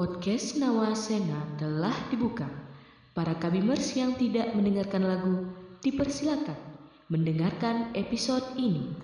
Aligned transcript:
Podcast 0.00 0.56
Nawasena 0.56 1.60
telah 1.60 1.92
dibuka. 2.08 2.48
Para 3.12 3.36
kabimers 3.36 3.92
yang 3.92 4.16
tidak 4.16 4.48
mendengarkan 4.56 5.04
lagu, 5.04 5.44
dipersilakan 5.84 6.56
mendengarkan 7.12 7.92
episode 7.92 8.48
ini. 8.56 8.96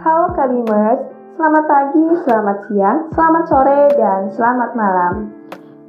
Halo 0.00 0.32
Kabimers, 0.32 1.11
selamat 1.42 1.66
pagi, 1.66 2.06
selamat 2.22 2.58
siang, 2.70 2.98
selamat 3.18 3.44
sore, 3.50 3.90
dan 3.98 4.30
selamat 4.30 4.78
malam. 4.78 5.34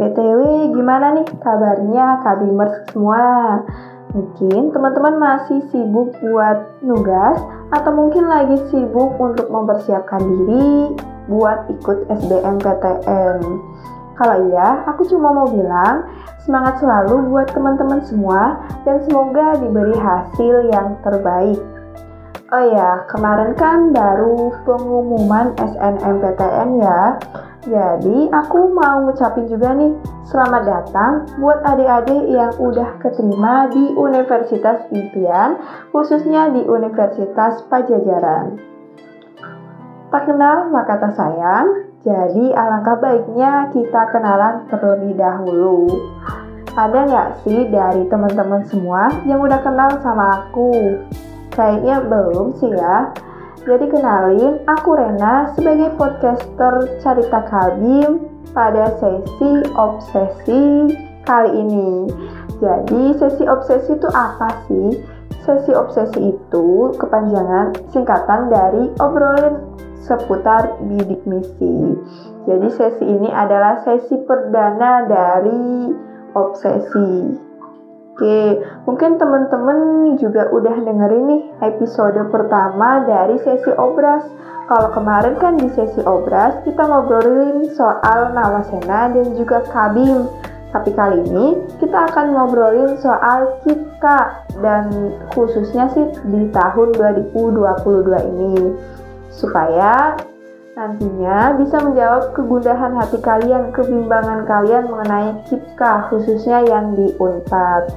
BTW, 0.02 0.73
gimana 0.73 1.14
nih 1.14 1.30
kabarnya 1.30 2.26
Kabimers 2.26 2.82
semua? 2.90 3.22
Mungkin 4.18 4.73
teman-teman 4.73 5.22
masih 5.22 5.62
sibuk 5.70 6.09
buat 6.26 6.81
nugas 6.81 7.38
atau 7.70 7.92
mungkin 7.94 8.26
lagi 8.26 8.58
sibuk 8.73 9.14
untuk 9.22 9.45
mempersiapkan 9.54 10.26
diri 10.26 10.98
buat 11.30 11.70
ikut 11.70 12.09
SBMPTN. 12.09 13.38
Kalau 14.17 14.36
iya, 14.50 14.90
aku 14.90 15.06
cuma 15.06 15.38
mau 15.38 15.45
bilang 15.54 16.09
semangat 16.50 16.81
selalu 16.81 17.30
buat 17.30 17.54
teman-teman 17.54 18.02
semua 18.09 18.58
dan 18.90 19.06
semoga 19.06 19.62
diberi 19.62 20.02
hasil 20.02 20.73
yang 20.73 20.98
terbaik. 21.06 21.62
Oh 22.54 22.62
ya, 22.70 23.02
kemarin 23.10 23.58
kan 23.58 23.90
baru 23.90 24.54
pengumuman 24.62 25.58
SNMPTN 25.58 26.86
ya. 26.86 27.18
Jadi 27.66 28.30
aku 28.30 28.70
mau 28.78 29.02
ngucapin 29.02 29.50
juga 29.50 29.74
nih 29.74 29.98
selamat 30.30 30.62
datang 30.62 31.26
buat 31.42 31.66
adik-adik 31.66 32.30
yang 32.30 32.54
udah 32.62 33.02
keterima 33.02 33.73
di 33.73 33.98
Universitas 33.98 34.86
Impian, 34.94 35.58
khususnya 35.90 36.54
di 36.54 36.62
Universitas 36.62 37.66
Pajajaran. 37.73 38.62
Tak 40.14 40.30
kenal 40.30 40.70
maka 40.70 41.02
tak 41.02 41.17
sayang, 41.17 41.90
jadi 42.06 42.54
alangkah 42.54 43.02
baiknya 43.02 43.73
kita 43.73 44.14
kenalan 44.14 44.70
terlebih 44.70 45.17
dahulu. 45.17 45.90
Ada 46.78 47.00
nggak 47.02 47.30
sih 47.50 47.66
dari 47.73 48.06
teman-teman 48.06 48.62
semua 48.70 49.10
yang 49.26 49.42
udah 49.42 49.58
kenal 49.66 49.90
sama 50.06 50.45
aku? 50.45 51.02
Kayaknya 51.54 51.96
belum 52.09 52.48
sih 52.58 52.72
ya. 52.73 53.14
Jadi 53.64 53.86
kenalin, 53.88 54.59
aku 54.68 55.00
Rena 55.00 55.56
sebagai 55.56 55.95
podcaster 55.95 57.00
Carita 57.00 57.42
Kabim 57.48 58.28
pada 58.52 58.92
sesi 59.00 59.52
obsesi 59.80 60.92
kali 61.23 61.52
ini. 61.64 62.12
Jadi 62.60 63.16
sesi 63.16 63.44
obsesi 63.48 63.95
itu 63.95 64.10
apa 64.12 64.68
sih? 64.68 65.00
Sesi 65.48 65.72
obsesi 65.72 66.36
itu 66.36 66.92
kepanjangan 67.00 67.72
singkatan 67.92 68.52
dari 68.52 68.92
obrolan 69.00 69.64
seputar 70.04 70.76
bidik 70.84 71.23
misi. 71.23 71.95
Jadi 72.44 72.67
sesi 72.76 73.04
ini 73.08 73.32
adalah 73.32 73.80
sesi 73.88 74.20
perdana 74.28 75.08
dari 75.08 75.92
obsesi. 76.36 77.12
Oke, 78.14 78.61
mungkin 78.86 79.17
teman-teman 79.17 80.14
juga 80.22 80.45
udah 80.53 80.86
dengerin 80.86 81.33
nih 81.33 81.44
episode 81.66 82.14
pertama 82.30 83.02
dari 83.09 83.42
sesi 83.42 83.73
obras. 83.73 84.22
Kalau 84.70 84.94
kemarin 84.94 85.33
kan 85.42 85.58
di 85.58 85.66
sesi 85.73 85.97
obras 86.05 86.61
kita 86.61 86.86
ngobrolin 86.86 87.66
soal 87.73 88.30
Nawasena 88.38 89.09
dan 89.09 89.33
juga 89.33 89.66
Kabim. 89.66 90.30
Tapi 90.70 90.94
kali 90.94 91.25
ini 91.25 91.58
kita 91.81 92.14
akan 92.14 92.38
ngobrolin 92.38 93.02
soal 93.02 93.58
kita 93.66 94.45
dan 94.61 94.93
khususnya 95.33 95.89
sih 95.98 96.05
di 96.30 96.54
tahun 96.54 96.93
2022 96.93 98.30
ini. 98.30 98.77
Supaya 99.33 100.14
nantinya 100.73 101.54
bisa 101.61 101.78
menjawab 101.82 102.34
kegundahan 102.34 102.98
hati 102.98 103.22
kalian, 103.22 103.70
kebimbangan 103.73 104.45
kalian 104.50 104.89
mengenai 104.89 105.30
KIPKA 105.45 106.10
khususnya 106.10 106.66
yang 106.66 106.98
di 106.98 107.14
UNPAD. 107.22 107.94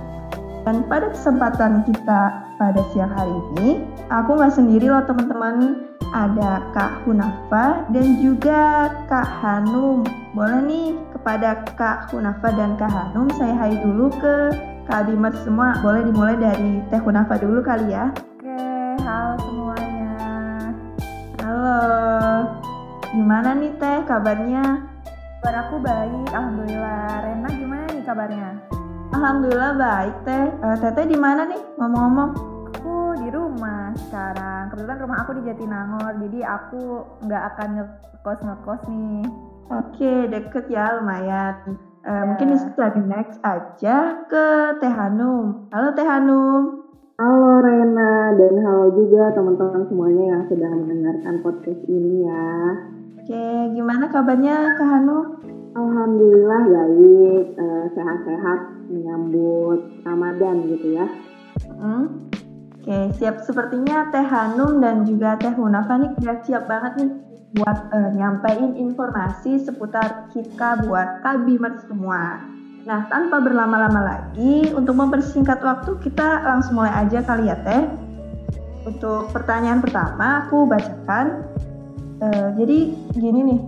Dan 0.66 0.82
pada 0.90 1.14
kesempatan 1.14 1.86
kita 1.86 2.20
pada 2.58 2.82
siang 2.90 3.12
hari 3.14 3.32
ini, 3.56 3.86
aku 4.10 4.34
nggak 4.34 4.54
sendiri 4.54 4.90
loh 4.90 5.04
teman-teman. 5.06 5.88
Ada 6.06 6.62
Kak 6.70 7.02
Hunafa 7.02 7.82
dan 7.90 8.22
juga 8.22 8.88
Kak 9.10 9.26
Hanum. 9.42 10.06
Boleh 10.32 10.62
nih 10.62 10.88
kepada 11.10 11.66
Kak 11.74 12.14
Hunafa 12.14 12.54
dan 12.54 12.78
Kak 12.78 12.88
Hanum, 12.88 13.26
saya 13.34 13.54
hai 13.58 13.74
dulu 13.82 14.10
ke 14.14 14.54
Kak 14.86 15.10
Bimer 15.10 15.34
semua. 15.42 15.74
Boleh 15.82 16.06
dimulai 16.06 16.38
dari 16.38 16.82
Teh 16.88 17.02
Hunafa 17.02 17.42
dulu 17.42 17.58
kali 17.58 17.90
ya. 17.90 18.14
Oke, 18.38 18.54
halo 19.02 19.34
semuanya. 19.44 20.14
Halo, 21.42 21.78
gimana 23.14 23.54
nih 23.54 23.72
Teh 23.78 24.02
kabarnya? 24.08 24.64
Kabar 25.46 25.70
aku 25.70 25.78
baik, 25.78 26.26
Alhamdulillah. 26.34 27.22
Rena 27.22 27.48
gimana 27.54 27.84
nih 27.94 28.02
kabarnya? 28.02 28.50
Alhamdulillah 29.14 29.72
baik 29.78 30.16
teh. 30.26 30.44
Uh, 30.58 30.76
teteh 30.82 31.06
di 31.06 31.14
mana 31.14 31.46
nih 31.46 31.60
ngomong-ngomong? 31.78 32.30
Aku 32.74 33.14
di 33.22 33.30
rumah 33.30 33.94
sekarang. 33.94 34.74
Kebetulan 34.74 34.98
rumah 34.98 35.18
aku 35.22 35.38
di 35.38 35.42
Jatinangor, 35.46 36.18
jadi 36.18 36.40
aku 36.50 36.82
nggak 37.22 37.42
akan 37.54 37.68
ngekos 37.78 38.40
ngekos 38.42 38.82
nih. 38.90 39.22
Oke, 39.70 40.12
deket 40.26 40.66
ya 40.66 40.98
lumayan. 40.98 41.78
Uh, 42.02 42.10
ya. 42.10 42.22
Mungkin 42.26 42.48
bisa 42.58 42.86
next 43.06 43.38
aja 43.46 44.26
ke 44.26 44.46
Teh 44.82 44.90
Hanum. 44.90 45.70
Halo 45.70 45.94
Teh 45.94 46.06
Hanum. 46.06 46.82
Halo 47.16 47.64
Rena 47.64 48.34
dan 48.34 48.54
halo 48.60 48.92
juga 48.92 49.32
teman-teman 49.32 49.88
semuanya 49.88 50.24
yang 50.36 50.42
sudah 50.50 50.68
mendengarkan 50.68 51.40
podcast 51.40 51.80
ini 51.88 52.28
ya. 52.28 52.50
Oke, 53.26 53.74
gimana 53.74 54.06
kabarnya 54.06 54.78
Kak 54.78 54.86
Hanum? 54.86 55.42
Alhamdulillah 55.74 56.62
baik, 56.62 57.58
uh, 57.58 57.90
sehat-sehat 57.90 58.86
menyambut 58.86 59.98
Ramadan 60.06 60.62
gitu 60.70 60.94
ya. 60.94 61.10
Hmm. 61.74 62.30
Oke, 62.78 63.10
siap 63.18 63.42
sepertinya 63.42 64.14
Teh 64.14 64.22
Hanum 64.22 64.78
dan 64.78 65.02
juga 65.02 65.34
Teh 65.42 65.50
Hunafa 65.50 66.06
nih 66.06 66.14
udah 66.22 66.38
siap 66.46 66.70
banget 66.70 67.02
nih 67.02 67.10
buat 67.58 67.78
uh, 67.90 68.14
nyampein 68.14 68.78
informasi 68.78 69.58
seputar 69.58 70.30
kita 70.30 70.86
buat 70.86 71.26
kabimer 71.26 71.82
semua. 71.90 72.46
Nah, 72.86 73.10
tanpa 73.10 73.42
berlama-lama 73.42 74.06
lagi, 74.06 74.70
untuk 74.70 74.94
mempersingkat 74.94 75.58
waktu 75.66 75.98
kita 75.98 76.46
langsung 76.46 76.78
mulai 76.78 76.94
aja 76.94 77.26
kali 77.26 77.50
ya 77.50 77.58
Teh. 77.66 77.90
Untuk 78.86 79.34
pertanyaan 79.34 79.82
pertama 79.82 80.46
aku 80.46 80.62
bacakan. 80.70 81.42
Uh, 82.16 82.48
jadi 82.56 82.96
gini 83.12 83.40
nih, 83.44 83.60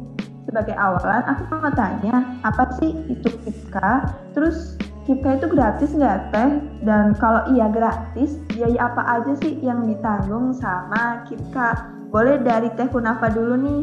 sebagai 0.49 0.73
awalan 0.81 1.21
aku 1.29 1.43
mau 1.53 1.69
tanya 1.77 2.41
apa 2.41 2.73
sih 2.81 2.97
itu 3.13 3.29
KIPKA? 3.45 4.09
Terus 4.33 4.81
KIPKA 5.05 5.31
itu 5.41 5.47
gratis 5.53 5.91
nggak 5.93 6.33
teh? 6.33 6.51
Dan 6.81 7.13
kalau 7.21 7.45
iya 7.53 7.69
gratis 7.69 8.41
biaya 8.57 8.89
apa 8.89 9.05
aja 9.21 9.37
sih 9.45 9.61
yang 9.61 9.85
ditanggung 9.85 10.57
sama 10.57 11.29
KIPKA? 11.29 11.93
Boleh 12.09 12.41
dari 12.41 12.73
teh 12.73 12.89
Kunafa 12.89 13.29
dulu 13.29 13.61
nih 13.61 13.81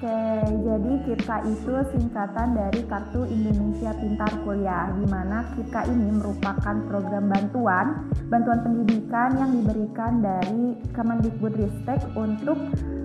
Oke, 0.00 0.16
jadi 0.64 0.92
KIPKA 1.04 1.36
itu 1.44 1.76
singkatan 1.92 2.56
dari 2.56 2.88
Kartu 2.88 3.20
Indonesia 3.28 3.92
Pintar 3.92 4.32
Kuliah, 4.48 4.88
di 4.96 5.04
mana 5.04 5.44
KIPKA 5.52 5.92
ini 5.92 6.16
merupakan 6.16 6.76
program 6.88 7.28
bantuan, 7.28 8.08
bantuan 8.32 8.64
pendidikan 8.64 9.36
yang 9.36 9.52
diberikan 9.60 10.24
dari 10.24 10.80
Kemendikbudristek 10.96 12.00
untuk 12.16 12.56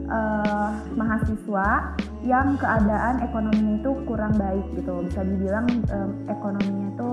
uh, 0.08 0.72
mahasiswa 0.96 2.00
yang 2.24 2.56
keadaan 2.56 3.28
ekonominya 3.28 3.76
itu 3.84 3.92
kurang 4.08 4.40
baik 4.40 4.64
gitu. 4.80 5.04
Bisa 5.04 5.20
dibilang 5.28 5.68
um, 5.92 6.10
ekonominya 6.32 6.96
itu 6.96 7.12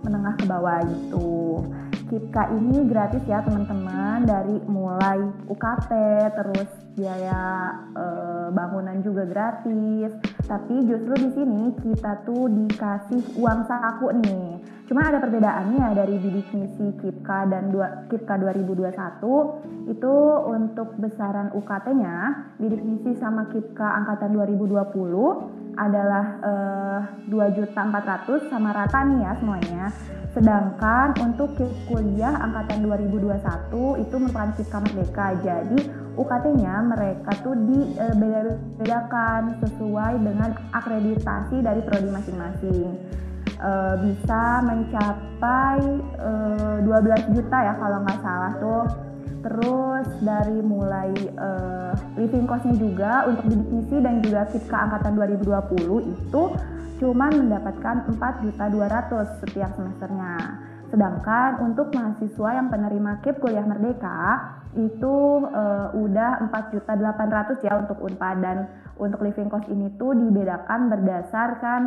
menengah 0.00 0.32
ke 0.40 0.48
bawah 0.48 0.80
gitu. 0.88 1.60
KIPKA 2.08 2.56
ini 2.56 2.88
gratis 2.88 3.22
ya 3.28 3.44
teman-teman 3.44 4.24
dari 4.24 4.64
mulai 4.64 5.20
UKT 5.46 5.92
terus 6.34 6.70
biaya 6.98 7.70
e, 7.94 8.04
bangunan 8.50 8.98
juga 9.00 9.24
gratis. 9.26 10.12
Tapi 10.44 10.74
justru 10.86 11.14
di 11.16 11.30
sini 11.34 11.62
kita 11.78 12.26
tuh 12.26 12.50
dikasih 12.50 13.38
uang 13.38 13.60
saku 13.70 14.10
nih. 14.20 14.60
Cuma 14.90 15.06
ada 15.06 15.22
perbedaannya 15.22 15.94
dari 15.94 16.18
bidik 16.18 16.50
misi 16.50 16.90
KIPKA 16.98 17.46
dan 17.46 17.70
dua, 17.70 18.10
KIPKA 18.10 18.34
2021 18.42 19.86
itu 19.86 20.14
untuk 20.50 20.98
besaran 20.98 21.54
UKT-nya 21.54 22.50
bidik 22.58 22.82
misi 22.82 23.14
sama 23.22 23.46
KIPKA 23.54 24.02
angkatan 24.02 24.34
2020 24.34 25.78
adalah 25.78 26.26
eh, 26.42 27.00
2.400 27.30 28.50
sama 28.50 28.74
rata 28.74 29.06
nih 29.06 29.22
ya 29.22 29.32
semuanya. 29.38 29.84
Sedangkan 30.30 31.14
untuk 31.22 31.54
kuliah 31.86 32.34
angkatan 32.38 32.86
2021 32.86 34.02
itu 34.02 34.14
merupakan 34.18 34.50
KIPKA 34.58 34.78
Merdeka. 34.82 35.26
Jadi 35.38 35.78
UKT-nya 36.20 36.84
mereka 36.84 37.32
tuh 37.40 37.56
dibeda-bedakan 37.56 39.56
sesuai 39.64 40.20
dengan 40.20 40.52
akreditasi 40.76 41.64
dari 41.64 41.80
prodi 41.80 42.12
masing-masing. 42.12 42.92
E, 43.56 43.72
bisa 44.04 44.60
mencapai 44.64 45.80
e, 46.20 46.30
12 46.84 47.32
juta 47.32 47.58
ya 47.64 47.74
kalau 47.80 48.04
nggak 48.04 48.20
salah 48.20 48.52
tuh. 48.60 48.84
Terus 49.40 50.08
dari 50.20 50.60
mulai 50.60 51.08
e, 51.16 51.48
living 52.20 52.44
cost-nya 52.44 52.76
juga 52.76 53.24
untuk 53.24 53.48
bidik 53.48 53.68
misi 53.72 53.96
dan 54.04 54.20
juga 54.20 54.44
KIPKA 54.52 54.76
angkatan 54.76 55.16
2020 55.16 56.04
itu 56.04 56.42
cuma 57.00 57.32
mendapatkan 57.32 58.12
4 58.12 58.44
juta 58.44 58.64
200 58.68 59.40
setiap 59.40 59.72
semesternya. 59.72 60.36
Sedangkan 60.92 61.64
untuk 61.64 61.88
mahasiswa 61.96 62.60
yang 62.60 62.68
penerima 62.68 63.24
KIP 63.24 63.40
kuliah 63.40 63.64
merdeka 63.64 64.59
itu 64.70 65.14
uh, 65.50 65.90
udah 65.98 66.46
4.800 66.46 67.66
ya 67.66 67.74
untuk 67.82 67.98
Unpad 68.06 68.36
dan 68.38 68.70
untuk 69.02 69.18
living 69.26 69.50
cost 69.50 69.66
ini 69.66 69.90
tuh 69.98 70.14
dibedakan 70.14 70.86
berdasarkan 70.86 71.80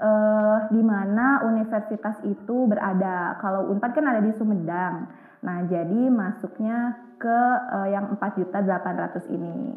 uh, 0.00 0.56
di 0.72 0.80
mana 0.80 1.44
universitas 1.44 2.16
itu 2.24 2.64
berada. 2.64 3.36
Kalau 3.44 3.68
Unpad 3.68 3.92
kan 3.92 4.08
ada 4.08 4.24
di 4.24 4.32
Sumedang. 4.32 5.12
Nah, 5.44 5.68
jadi 5.68 6.08
masuknya 6.08 6.96
ke 7.20 7.40
uh, 7.76 7.88
yang 7.92 8.16
4.800 8.16 9.36
ini. 9.36 9.76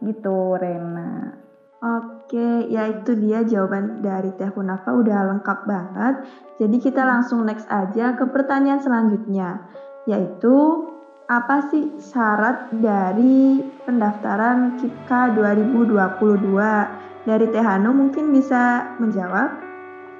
Gitu, 0.00 0.38
Rena. 0.56 1.44
Oke, 1.78 2.66
ya 2.74 2.90
itu 2.90 3.14
dia 3.14 3.46
jawaban 3.46 4.02
dari 4.02 4.34
Teh 4.34 4.50
Hunafa 4.50 4.98
udah 4.98 5.30
lengkap 5.30 5.58
banget. 5.62 6.14
Jadi 6.58 6.76
kita 6.82 7.06
langsung 7.06 7.46
next 7.46 7.70
aja 7.70 8.18
ke 8.18 8.26
pertanyaan 8.34 8.82
selanjutnya, 8.82 9.62
yaitu 10.10 10.56
apa 11.28 11.68
sih 11.68 11.92
syarat 12.00 12.72
dari 12.80 13.60
pendaftaran 13.84 14.80
KIPKA 14.80 15.36
2022? 15.36 17.28
Dari 17.28 17.46
Teh 17.52 17.60
Hanu 17.60 17.92
mungkin 17.92 18.32
bisa 18.32 18.96
menjawab? 18.96 19.68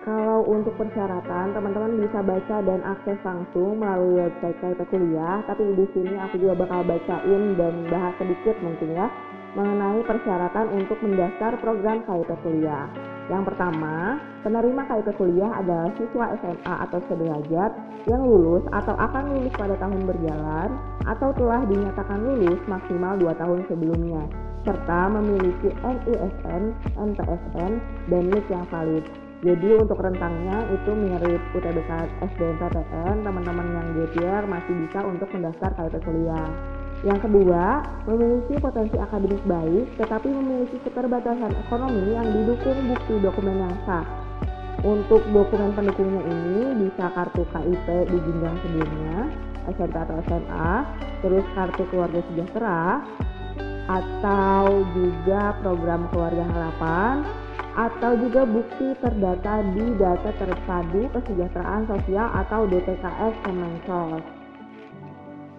Kalau 0.04 0.44
untuk 0.44 0.76
persyaratan, 0.76 1.56
teman-teman 1.56 1.96
bisa 2.04 2.20
baca 2.20 2.60
dan 2.60 2.84
akses 2.84 3.16
langsung 3.24 3.80
melalui 3.80 4.20
website 4.28 4.60
KIP 4.60 4.80
Kuliah. 4.92 5.40
Tapi 5.48 5.64
di 5.80 5.88
sini 5.96 6.12
aku 6.20 6.44
juga 6.44 6.60
bakal 6.60 6.84
bacain 6.84 7.56
dan 7.56 7.74
bahas 7.88 8.12
sedikit 8.20 8.56
mungkin 8.60 8.92
ya 8.92 9.08
mengenai 9.56 10.04
persyaratan 10.04 10.66
untuk 10.76 10.98
mendaftar 11.00 11.56
program 11.62 12.04
KIP 12.04 12.30
kuliah. 12.44 12.88
Yang 13.28 13.52
pertama, 13.52 14.16
penerima 14.44 14.82
KIP 14.88 15.08
kuliah 15.16 15.52
adalah 15.56 15.92
siswa 15.96 16.36
SMA 16.40 16.74
atau 16.88 16.98
sederajat 17.08 17.70
yang 18.08 18.22
lulus 18.24 18.64
atau 18.72 18.96
akan 18.96 19.36
lulus 19.36 19.52
pada 19.56 19.76
tahun 19.76 20.02
berjalan 20.08 20.68
atau 21.04 21.28
telah 21.36 21.60
dinyatakan 21.68 22.18
lulus 22.24 22.60
maksimal 22.68 23.16
2 23.20 23.40
tahun 23.40 23.60
sebelumnya 23.68 24.24
serta 24.66 25.00
memiliki 25.08 25.70
NISN, 25.80 26.62
NPSN, 26.98 27.72
dan 28.10 28.22
NIK 28.28 28.46
yang 28.52 28.66
valid. 28.68 29.04
Jadi 29.38 29.70
untuk 29.78 30.02
rentangnya 30.02 30.66
itu 30.74 30.90
mirip 30.98 31.38
UTBK 31.54 31.90
SBMPTN, 32.26 33.22
teman-teman 33.22 33.66
yang 33.70 33.86
GPR 33.94 34.42
masih 34.50 34.74
bisa 34.82 34.98
untuk 35.06 35.30
mendaftar 35.30 35.70
KIP 35.78 35.94
kuliah. 36.02 36.77
Yang 37.06 37.30
kedua, 37.30 37.86
memiliki 38.10 38.58
potensi 38.58 38.98
akademik 38.98 39.42
baik 39.46 39.86
tetapi 40.02 40.28
memiliki 40.34 40.82
keterbatasan 40.82 41.54
ekonomi 41.66 42.10
yang 42.10 42.26
didukung 42.26 42.78
bukti 42.90 43.14
dokumen 43.22 43.62
yang 43.62 43.76
sah. 43.86 44.02
Untuk 44.82 45.22
dokumen 45.30 45.74
pendukungnya 45.74 46.22
ini 46.26 46.86
bisa 46.86 47.10
kartu 47.14 47.42
KIP 47.50 47.86
di 48.10 48.18
jenjang 48.18 48.56
sebelumnya, 48.62 49.18
SMP 49.74 49.94
atau 49.94 50.16
SMA, 50.26 50.70
terus 51.22 51.46
kartu 51.54 51.82
keluarga 51.90 52.20
sejahtera, 52.30 52.82
atau 53.90 54.86
juga 54.94 55.54
program 55.62 56.06
keluarga 56.14 56.46
harapan, 56.46 57.26
atau 57.74 58.22
juga 58.22 58.42
bukti 58.46 58.94
terdata 59.02 59.66
di 59.74 59.86
data 59.98 60.30
terpadu 60.34 61.10
kesejahteraan 61.14 61.82
sosial 61.90 62.26
atau 62.38 62.66
DTKS 62.70 63.34
Kemensos 63.46 64.37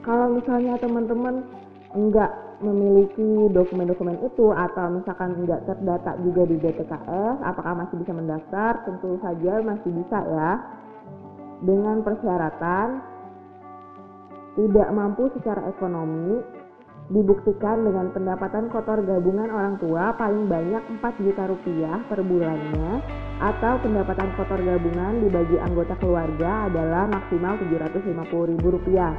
kalau 0.03 0.31
misalnya 0.31 0.79
teman-teman 0.79 1.43
enggak 1.91 2.31
memiliki 2.59 3.49
dokumen-dokumen 3.55 4.19
itu 4.23 4.51
atau 4.51 4.91
misalkan 4.91 5.31
enggak 5.43 5.63
terdata 5.63 6.19
juga 6.23 6.43
di 6.47 6.55
DTKS, 6.59 7.37
apakah 7.43 7.73
masih 7.85 7.95
bisa 8.03 8.11
mendaftar? 8.11 8.83
Tentu 8.83 9.15
saja 9.23 9.63
masih 9.63 9.91
bisa 9.95 10.19
ya. 10.23 10.51
Dengan 11.59 12.03
persyaratan 12.03 12.87
tidak 14.55 14.87
mampu 14.91 15.27
secara 15.35 15.67
ekonomi 15.71 16.39
dibuktikan 17.09 17.81
dengan 17.81 18.13
pendapatan 18.13 18.69
kotor 18.69 19.01
gabungan 19.01 19.49
orang 19.49 19.81
tua 19.81 20.13
paling 20.13 20.45
banyak 20.45 21.01
4 21.01 21.25
juta 21.25 21.49
rupiah 21.49 21.97
per 22.05 22.21
bulannya 22.21 23.01
atau 23.41 23.81
pendapatan 23.81 24.29
kotor 24.37 24.61
gabungan 24.61 25.25
dibagi 25.25 25.57
anggota 25.57 25.97
keluarga 25.97 26.69
adalah 26.69 27.09
maksimal 27.09 27.57
750 27.65 28.51
ribu 28.53 28.67
rupiah 28.77 29.17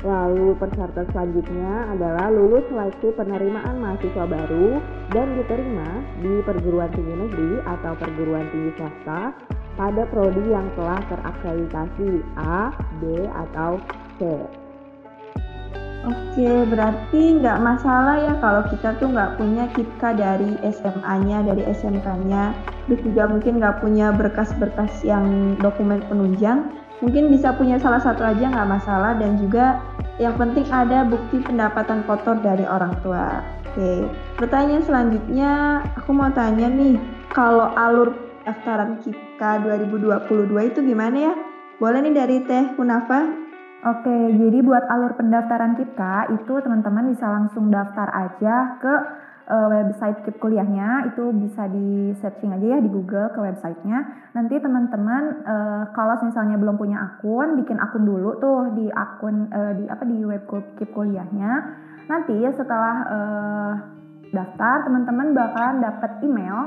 Lalu 0.00 0.56
persyaratan 0.56 1.04
selanjutnya 1.12 1.92
adalah 1.92 2.32
lulus 2.32 2.64
seleksi 2.72 3.12
penerimaan 3.20 3.84
mahasiswa 3.84 4.24
baru 4.24 4.80
dan 5.12 5.36
diterima 5.36 5.90
di 6.24 6.40
perguruan 6.40 6.88
tinggi 6.96 7.14
negeri 7.20 7.52
atau 7.68 7.92
perguruan 8.00 8.48
tinggi 8.48 8.72
swasta 8.80 9.36
pada 9.76 10.02
prodi 10.08 10.44
yang 10.48 10.72
telah 10.72 11.04
terakreditasi 11.04 12.24
A, 12.40 12.72
B, 13.04 13.28
atau 13.28 13.76
C. 14.16 14.40
Oke, 16.00 16.48
berarti 16.72 17.44
nggak 17.44 17.60
masalah 17.60 18.24
ya 18.24 18.32
kalau 18.40 18.64
kita 18.72 18.96
tuh 18.96 19.12
nggak 19.12 19.36
punya 19.36 19.68
KIPKA 19.76 20.10
dari 20.16 20.56
SMA-nya, 20.72 21.44
dari 21.44 21.60
SMK-nya, 21.76 22.56
terus 22.88 23.04
juga 23.04 23.28
mungkin 23.28 23.60
nggak 23.60 23.84
punya 23.84 24.08
berkas-berkas 24.16 25.04
yang 25.04 25.60
dokumen 25.60 26.00
penunjang, 26.08 26.72
mungkin 27.00 27.32
bisa 27.32 27.56
punya 27.56 27.80
salah 27.80 28.00
satu 28.00 28.20
aja 28.24 28.44
nggak 28.48 28.70
masalah 28.70 29.16
dan 29.16 29.40
juga 29.40 29.80
yang 30.20 30.36
penting 30.36 30.68
ada 30.68 31.04
bukti 31.08 31.40
pendapatan 31.40 32.04
kotor 32.04 32.36
dari 32.44 32.64
orang 32.68 32.92
tua. 33.00 33.40
Oke, 33.70 34.04
pertanyaan 34.36 34.84
selanjutnya 34.84 35.80
aku 35.96 36.10
mau 36.12 36.28
tanya 36.34 36.68
nih, 36.68 37.00
kalau 37.32 37.72
alur 37.72 38.12
daftaran 38.44 38.98
KIPKA 39.00 39.62
2022 39.64 40.70
itu 40.74 40.80
gimana 40.82 41.32
ya? 41.32 41.34
Boleh 41.80 42.04
nih 42.04 42.12
dari 42.12 42.36
Teh 42.44 42.76
Kunafa? 42.76 43.30
Oke, 43.80 44.12
jadi 44.36 44.60
buat 44.60 44.84
alur 44.92 45.16
pendaftaran 45.16 45.72
KIPKA 45.78 46.36
itu 46.36 46.52
teman-teman 46.60 47.16
bisa 47.16 47.24
langsung 47.30 47.72
daftar 47.72 48.12
aja 48.12 48.76
ke 48.76 48.94
uh, 49.50 49.68
website 49.68 50.22
KIP 50.22 50.38
kuliahnya 50.38 51.10
itu 51.10 51.34
bisa 51.34 51.66
di 51.66 52.14
searching 52.22 52.54
aja 52.54 52.66
ya 52.76 52.78
di 52.78 52.86
Google 52.86 53.34
ke 53.34 53.42
websitenya. 53.42 54.30
Nanti 54.38 54.62
teman-teman 54.62 55.42
uh, 55.42 55.82
kalau 55.90 56.14
misalnya 56.22 56.54
belum 56.56 56.78
punya 56.78 57.02
akun, 57.02 57.58
bikin 57.58 57.82
akun 57.82 58.06
dulu 58.06 58.38
tuh 58.38 58.70
di 58.78 58.86
akun 58.94 59.50
uh, 59.50 59.72
di 59.74 59.84
apa 59.90 60.06
di 60.06 60.22
web 60.22 60.46
KIP 60.46 60.94
kuliahnya. 60.94 61.52
Nanti 62.06 62.38
setelah 62.54 62.96
uh, 63.10 63.72
daftar, 64.30 64.86
teman-teman 64.86 65.34
bakalan 65.34 65.82
dapat 65.82 66.22
email 66.22 66.58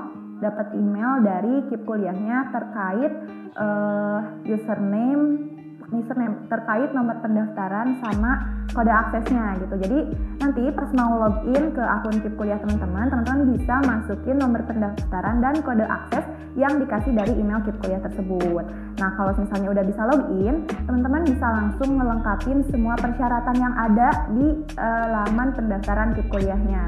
dapat 0.44 0.76
email 0.76 1.24
dari 1.24 1.64
KIP 1.72 1.88
kuliahnya 1.88 2.52
terkait 2.52 3.14
uh, 3.56 4.20
username 4.44 5.56
username 5.94 6.50
terkait 6.50 6.90
nomor 6.92 7.18
pendaftaran 7.22 8.02
sama 8.02 8.32
kode 8.74 8.90
aksesnya 8.90 9.60
gitu. 9.62 9.76
Jadi 9.78 10.00
nanti 10.42 10.64
pas 10.74 10.90
mau 10.98 11.22
login 11.22 11.72
ke 11.76 11.84
akun 11.84 12.18
KIP 12.24 12.34
kuliah 12.40 12.58
teman-teman, 12.58 13.12
teman-teman 13.12 13.42
bisa 13.54 13.76
masukin 13.86 14.38
nomor 14.42 14.66
pendaftaran 14.66 15.44
dan 15.44 15.56
kode 15.62 15.86
akses 15.86 16.26
yang 16.58 16.82
dikasih 16.82 17.14
dari 17.14 17.34
email 17.38 17.62
KIP 17.62 17.78
kuliah 17.84 18.02
tersebut. 18.02 18.66
Nah 18.98 19.10
kalau 19.20 19.32
misalnya 19.38 19.70
udah 19.74 19.86
bisa 19.86 20.02
login, 20.10 20.56
teman-teman 20.90 21.22
bisa 21.28 21.48
langsung 21.48 21.90
melengkapi 21.98 22.52
semua 22.74 22.96
persyaratan 22.98 23.56
yang 23.58 23.74
ada 23.78 24.10
di 24.34 24.48
uh, 24.78 25.06
laman 25.12 25.54
pendaftaran 25.54 26.18
KIP 26.18 26.28
kuliahnya. 26.34 26.86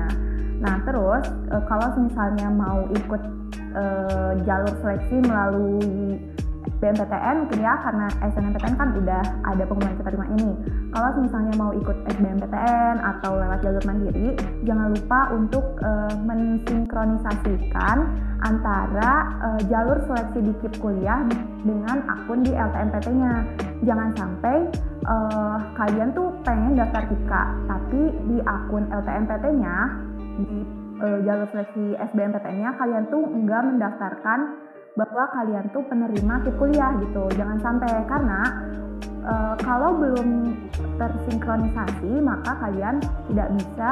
Nah 0.63 0.81
terus 0.87 1.25
uh, 1.53 1.63
kalau 1.69 1.93
misalnya 2.01 2.47
mau 2.49 2.87
ikut 2.89 3.21
uh, 3.75 4.33
jalur 4.47 4.73
seleksi 4.81 5.21
melalui 5.21 6.17
SBMPTN 6.65 7.35
mungkin 7.45 7.59
ya 7.61 7.73
karena 7.81 8.07
SNMPTN 8.25 8.75
kan 8.77 8.89
udah 8.97 9.23
ada 9.45 9.63
pengumuman 9.65 9.97
keterima 10.01 10.25
ini. 10.37 10.51
Kalau 10.89 11.09
misalnya 11.21 11.53
mau 11.57 11.71
ikut 11.73 11.97
SBMPTN 12.17 12.95
atau 13.01 13.31
lewat 13.37 13.59
jalur 13.61 13.83
mandiri, 13.85 14.37
jangan 14.65 14.93
lupa 14.93 15.19
untuk 15.33 15.65
uh, 15.81 16.13
mensinkronisasikan 16.25 17.97
antara 18.45 19.11
uh, 19.41 19.61
jalur 19.69 19.97
seleksi 20.05 20.39
di 20.45 20.53
KIP 20.61 20.73
kuliah 20.81 21.25
dengan 21.65 21.97
akun 22.09 22.45
di 22.45 22.53
LTMPT-nya. 22.53 23.33
Jangan 23.85 24.09
sampai 24.17 24.57
uh, 25.05 25.57
kalian 25.77 26.13
tuh 26.13 26.33
pengen 26.45 26.77
daftar 26.77 27.05
KIPKA, 27.09 27.43
tapi 27.69 28.01
di 28.29 28.37
akun 28.45 28.89
LTMPT-nya 28.89 29.75
di 30.35 30.59
uh, 31.01 31.19
jalur 31.23 31.47
seleksi 31.51 31.95
SBMPTN-nya 32.11 32.75
kalian 32.75 33.03
tuh 33.11 33.23
enggak 33.23 33.61
mendaftarkan 33.63 34.39
bahwa 34.95 35.27
kalian 35.35 35.67
tuh 35.75 35.83
penerima 35.91 36.47
KIP 36.47 36.55
kuliah 36.55 36.91
gitu. 37.03 37.23
Jangan 37.35 37.59
sampai 37.59 37.91
karena 38.07 38.41
uh, 39.27 39.55
kalau 39.59 39.91
belum 39.99 40.55
tersinkronisasi 40.95 42.23
maka 42.23 42.51
kalian 42.63 43.03
tidak 43.31 43.49
bisa 43.59 43.91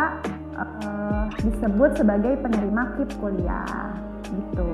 uh, 0.56 1.28
disebut 1.44 1.92
sebagai 2.00 2.40
penerima 2.40 2.96
KIP 2.96 3.12
kuliah 3.20 3.92
gitu. 4.32 4.68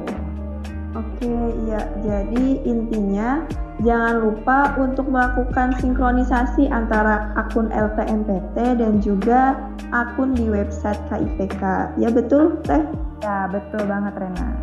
Oke, 0.97 1.33
iya. 1.69 1.85
Jadi 2.01 2.65
intinya 2.65 3.45
jangan 3.85 4.25
lupa 4.25 4.73
untuk 4.81 5.05
melakukan 5.05 5.77
sinkronisasi 5.77 6.65
antara 6.65 7.29
akun 7.37 7.69
LTMPT 7.69 8.81
dan 8.81 8.97
juga 8.97 9.69
akun 9.93 10.33
di 10.33 10.49
website 10.49 10.97
KIPK. 11.13 11.93
Ya 12.01 12.09
betul, 12.09 12.57
Teh? 12.65 12.81
Ya, 13.21 13.45
betul 13.53 13.85
banget, 13.85 14.17
Rena. 14.17 14.58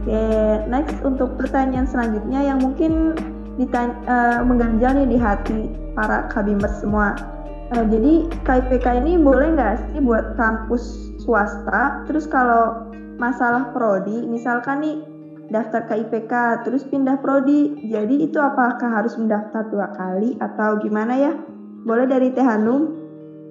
Oke, 0.00 0.24
next 0.72 0.96
untuk 1.04 1.36
pertanyaan 1.36 1.84
selanjutnya 1.84 2.40
yang 2.40 2.64
mungkin 2.64 3.12
ditanya, 3.60 3.92
uh, 4.08 4.40
mengganjal 4.40 4.96
nih 4.96 5.08
di 5.12 5.18
hati 5.20 5.60
para 5.92 6.24
kabimers 6.32 6.80
semua. 6.80 7.12
Uh, 7.76 7.84
jadi 7.84 8.24
KIPK 8.48 9.04
ini 9.04 9.20
boleh 9.20 9.52
nggak 9.52 9.92
sih 9.92 10.00
buat 10.00 10.40
kampus 10.40 11.12
swasta? 11.20 12.08
Terus 12.08 12.24
kalau 12.24 12.88
masalah 13.20 13.76
prodi, 13.76 14.24
misalkan 14.24 14.80
nih 14.80 14.96
daftar 15.52 15.84
ke 15.84 16.00
IPK 16.08 16.64
terus 16.64 16.80
pindah 16.88 17.20
prodi. 17.20 17.76
Jadi 17.84 18.24
itu 18.24 18.40
apakah 18.40 19.04
harus 19.04 19.20
mendaftar 19.20 19.68
dua 19.68 19.92
kali 19.92 20.40
atau 20.40 20.80
gimana 20.80 21.12
ya? 21.20 21.32
Boleh 21.84 22.08
dari 22.08 22.32
Teh 22.32 22.40
Hanum? 22.40 22.99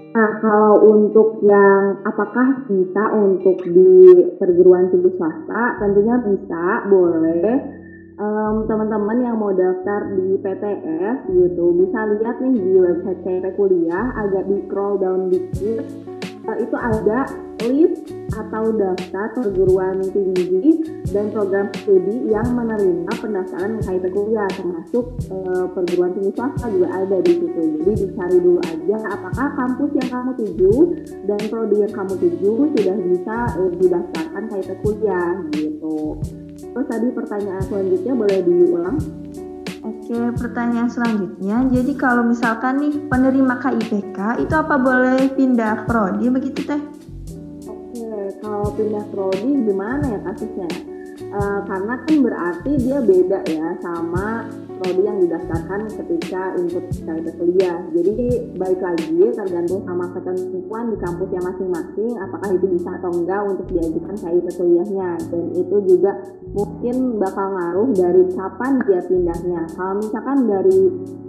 Nah, 0.09 0.41
kalau 0.41 0.89
untuk 0.89 1.37
yang 1.45 2.01
apakah 2.01 2.65
bisa 2.65 3.03
untuk 3.13 3.61
di 3.61 4.25
perguruan 4.41 4.89
tinggi 4.89 5.13
swasta, 5.13 5.77
tentunya 5.77 6.17
bisa, 6.25 6.89
boleh. 6.89 7.77
Um, 8.19 8.67
teman-teman 8.67 9.23
yang 9.23 9.39
mau 9.39 9.55
daftar 9.55 10.11
di 10.11 10.35
PTS 10.43 11.23
gitu 11.31 11.71
bisa 11.71 12.03
lihat 12.03 12.35
nih 12.43 12.51
di 12.51 12.73
website 12.75 13.23
CP 13.23 13.55
Kuliah 13.55 14.11
agak 14.11 14.43
di 14.43 14.59
scroll 14.67 14.99
down 14.99 15.31
dikit 15.31 16.18
itu 16.57 16.75
ada 16.75 17.19
list 17.67 18.09
atau 18.29 18.71
daftar 18.71 19.25
perguruan 19.35 19.99
tinggi 20.13 20.79
dan 21.11 21.33
program 21.33 21.67
studi 21.81 22.29
yang 22.29 22.45
menerima 22.55 23.09
pendaftaran 23.19 23.81
KIP 23.83 24.05
kuliah 24.13 24.47
termasuk 24.53 25.05
e, 25.27 25.35
perguruan 25.73 26.13
tinggi 26.15 26.31
swasta 26.37 26.71
juga 26.71 26.87
ada 26.93 27.17
di 27.19 27.33
situ. 27.35 27.61
Jadi 27.81 27.91
dicari 28.05 28.37
dulu 28.39 28.59
aja 28.63 28.97
apakah 29.11 29.47
kampus 29.57 29.91
yang 29.97 30.09
kamu 30.13 30.31
tuju 30.39 30.73
dan 31.25 31.39
prodi 31.49 31.77
yang 31.83 31.93
kamu 31.93 32.13
tuju 32.15 32.51
sudah 32.77 32.97
bisa 33.01 33.37
e, 33.57 33.61
didaftarkan 33.81 34.43
KIP 34.47 34.69
kuliah 34.85 35.33
gitu. 35.51 35.97
Terus 36.69 36.87
tadi 36.87 37.07
pertanyaan 37.11 37.63
selanjutnya 37.65 38.13
boleh 38.13 38.39
diulang? 38.45 38.97
Oke, 40.09 40.41
pertanyaan 40.41 40.89
selanjutnya. 40.89 41.69
Jadi 41.69 41.93
kalau 41.93 42.25
misalkan 42.25 42.81
nih 42.81 42.97
penerima 43.13 43.61
KIPK 43.61 44.41
itu 44.41 44.53
apa 44.57 44.81
boleh 44.81 45.29
pindah 45.37 45.85
prodi 45.85 46.33
begitu 46.33 46.65
teh? 46.65 46.81
kalau 48.41 48.73
pindah 48.73 49.05
prodi 49.13 49.69
gimana 49.69 50.01
ya 50.09 50.19
kasusnya? 50.25 50.65
Uh, 51.29 51.61
karena 51.69 51.93
kan 52.01 52.15
berarti 52.25 52.71
dia 52.81 52.97
beda 53.05 53.45
ya 53.53 53.77
sama 53.85 54.49
prodi 54.79 55.03
yang 55.03 55.19
didaftarkan 55.19 55.81
ketika 55.91 56.55
input 56.55 56.85
KIP 56.89 57.27
kuliah. 57.35 57.77
Jadi 57.91 58.27
baik 58.55 58.79
lagi 58.79 59.21
tergantung 59.35 59.83
sama 59.83 60.07
ketentuan 60.15 60.85
di 60.89 60.97
kampusnya 60.97 61.41
masing-masing 61.43 62.11
apakah 62.17 62.49
itu 62.55 62.65
bisa 62.71 62.89
atau 62.95 63.11
enggak 63.11 63.41
untuk 63.43 63.67
diajukan 63.67 64.15
KIP 64.15 64.47
kuliahnya 64.55 65.09
dan 65.29 65.43
itu 65.53 65.75
juga 65.83 66.11
mungkin 66.55 66.95
bakal 67.19 67.47
ngaruh 67.53 67.89
dari 67.91 68.23
kapan 68.33 68.73
dia 68.87 69.01
pindahnya. 69.03 69.61
Kalau 69.75 69.93
misalkan 69.99 70.37
dari 70.47 70.81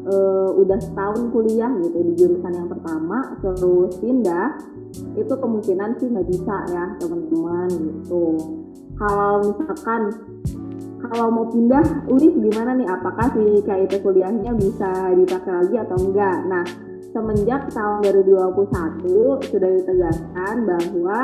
uh, 0.07 0.51
udah 0.55 0.79
setahun 0.79 1.29
kuliah 1.35 1.71
gitu 1.83 1.99
di 2.01 2.13
jurusan 2.17 2.53
yang 2.55 2.69
pertama 2.71 3.37
terus 3.43 3.99
pindah 3.99 4.57
itu 5.19 5.35
kemungkinan 5.35 5.99
sih 5.99 6.09
nggak 6.11 6.29
bisa 6.29 6.57
ya 6.71 6.85
teman-teman 6.99 7.69
gitu 7.71 8.25
kalau 9.01 9.41
misalkan 9.41 10.30
kalau 11.09 11.33
mau 11.33 11.47
pindah 11.49 12.05
Uris 12.13 12.35
gimana 12.37 12.77
nih 12.77 12.89
apakah 12.89 13.33
si 13.33 13.65
KIP 13.65 14.05
kuliahnya 14.05 14.53
bisa 14.53 15.17
dipakai 15.17 15.53
lagi 15.65 15.77
atau 15.81 15.97
enggak 15.97 16.37
nah 16.45 16.65
semenjak 17.11 17.67
tahun 17.75 18.07
2021 18.07 19.51
sudah 19.51 19.71
ditegaskan 19.81 20.55
bahwa 20.69 21.19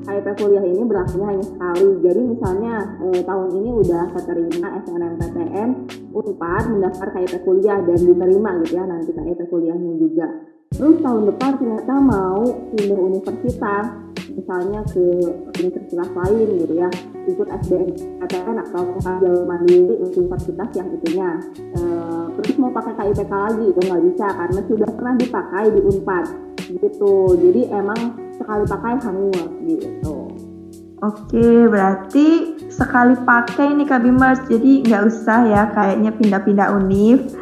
KIP 0.00 0.26
kuliah 0.40 0.64
ini 0.64 0.82
berlakunya 0.82 1.26
hanya 1.28 1.44
sekali. 1.44 1.88
Jadi 2.02 2.20
misalnya 2.24 2.74
eh, 3.04 3.20
tahun 3.22 3.48
ini 3.52 3.70
udah 3.84 4.04
keterima 4.16 4.68
SNMPTN 4.82 5.68
Unpad 6.16 6.64
mendaftar 6.72 7.08
KIP 7.14 7.34
kuliah 7.46 7.78
dan 7.84 8.00
diterima 8.00 8.50
gitu 8.64 8.74
ya 8.74 8.84
nanti 8.88 9.10
KIP 9.12 9.40
kuliahnya 9.46 9.92
juga. 10.00 10.26
Terus 10.70 11.02
tahun 11.02 11.26
depan 11.34 11.58
ternyata 11.58 11.94
mau 11.98 12.46
pindah 12.70 12.94
universitas, 12.94 13.90
misalnya 14.30 14.86
ke 14.86 15.02
universitas 15.58 16.08
lain 16.14 16.46
gitu 16.62 16.74
ya, 16.78 16.86
ikut 17.26 17.48
SBMPTN 17.66 18.56
atau 18.70 18.94
jalur 19.02 19.50
mandiri 19.50 19.98
universitas 19.98 20.70
yang 20.78 20.88
itunya. 20.94 21.42
E, 21.58 21.82
terus 22.38 22.54
mau 22.62 22.70
pakai 22.70 22.94
KIPK 22.94 23.32
lagi 23.34 23.64
itu 23.66 23.80
nggak 23.82 24.02
bisa 24.14 24.26
karena 24.30 24.60
sudah 24.70 24.90
pernah 24.94 25.14
dipakai 25.18 25.64
di 25.74 25.80
Unpad 25.82 26.24
gitu. 26.70 27.14
Jadi 27.34 27.60
emang 27.74 28.00
sekali 28.38 28.64
pakai 28.70 28.94
hangus 29.02 29.50
gitu. 29.66 30.16
Oke, 31.00 31.66
berarti 31.66 32.28
sekali 32.70 33.18
pakai 33.26 33.74
ini 33.74 33.88
Kabimers, 33.88 34.46
jadi 34.46 34.86
nggak 34.86 35.02
usah 35.08 35.40
ya 35.50 35.62
kayaknya 35.74 36.14
pindah-pindah 36.14 36.78
univ. 36.78 37.39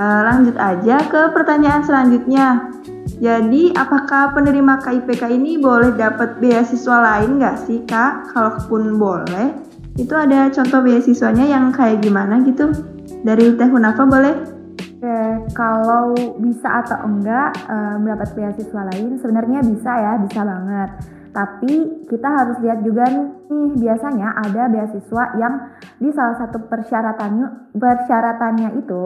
Uh, 0.00 0.24
lanjut 0.24 0.56
aja 0.56 0.96
ke 1.12 1.28
pertanyaan 1.36 1.84
selanjutnya. 1.84 2.72
Jadi, 3.20 3.76
apakah 3.76 4.32
penerima 4.32 4.80
KIPK 4.80 5.28
ini 5.28 5.60
boleh 5.60 5.92
dapat 5.92 6.40
beasiswa 6.40 7.04
lain 7.04 7.36
nggak 7.36 7.68
sih, 7.68 7.84
Kak? 7.84 8.32
Kalaupun 8.32 8.96
boleh, 8.96 9.52
itu 10.00 10.16
ada 10.16 10.48
contoh 10.48 10.80
beasiswanya 10.80 11.44
yang 11.44 11.68
kayak 11.68 12.00
gimana 12.00 12.40
gitu? 12.48 12.72
Dari 13.20 13.60
Teh 13.60 13.68
Hunafa 13.68 14.08
boleh? 14.08 14.34
Oke, 14.80 15.20
kalau 15.52 16.16
bisa 16.40 16.80
atau 16.80 17.04
enggak 17.04 17.60
um, 17.68 18.00
mendapat 18.00 18.32
beasiswa 18.32 18.80
lain, 18.88 19.20
sebenarnya 19.20 19.60
bisa 19.60 19.92
ya, 20.00 20.12
bisa 20.16 20.40
banget. 20.40 20.90
Tapi 21.36 21.72
kita 22.08 22.28
harus 22.40 22.56
lihat 22.64 22.80
juga 22.80 23.04
nih, 23.04 23.28
biasanya 23.76 24.32
ada 24.48 24.64
beasiswa 24.72 25.24
yang 25.36 25.76
di 26.00 26.08
salah 26.08 26.40
satu 26.40 26.56
persyaratannya 26.72 27.76
persyaratannya 27.76 28.80
itu 28.80 29.04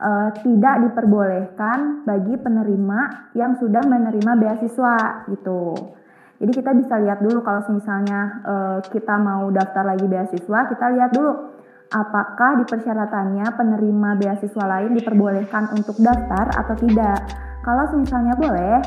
uh, 0.00 0.28
tidak 0.40 0.88
diperbolehkan 0.88 2.08
bagi 2.08 2.34
penerima 2.40 3.30
yang 3.36 3.54
sudah 3.60 3.84
menerima 3.84 4.32
beasiswa 4.40 5.28
gitu. 5.28 5.76
Jadi 6.40 6.52
kita 6.56 6.72
bisa 6.72 6.96
lihat 6.96 7.20
dulu 7.20 7.44
kalau 7.44 7.60
misalnya 7.68 8.40
uh, 8.48 8.78
kita 8.88 9.20
mau 9.20 9.52
daftar 9.52 9.84
lagi 9.84 10.08
beasiswa, 10.08 10.58
kita 10.72 10.86
lihat 10.96 11.12
dulu 11.12 11.32
apakah 11.92 12.56
di 12.56 12.64
persyaratannya 12.64 13.46
penerima 13.54 14.10
beasiswa 14.16 14.64
lain 14.64 14.96
diperbolehkan 14.96 15.76
untuk 15.76 16.00
daftar 16.00 16.48
atau 16.54 16.74
tidak. 16.80 17.28
Kalau 17.60 17.84
misalnya 17.92 18.34
boleh, 18.40 18.80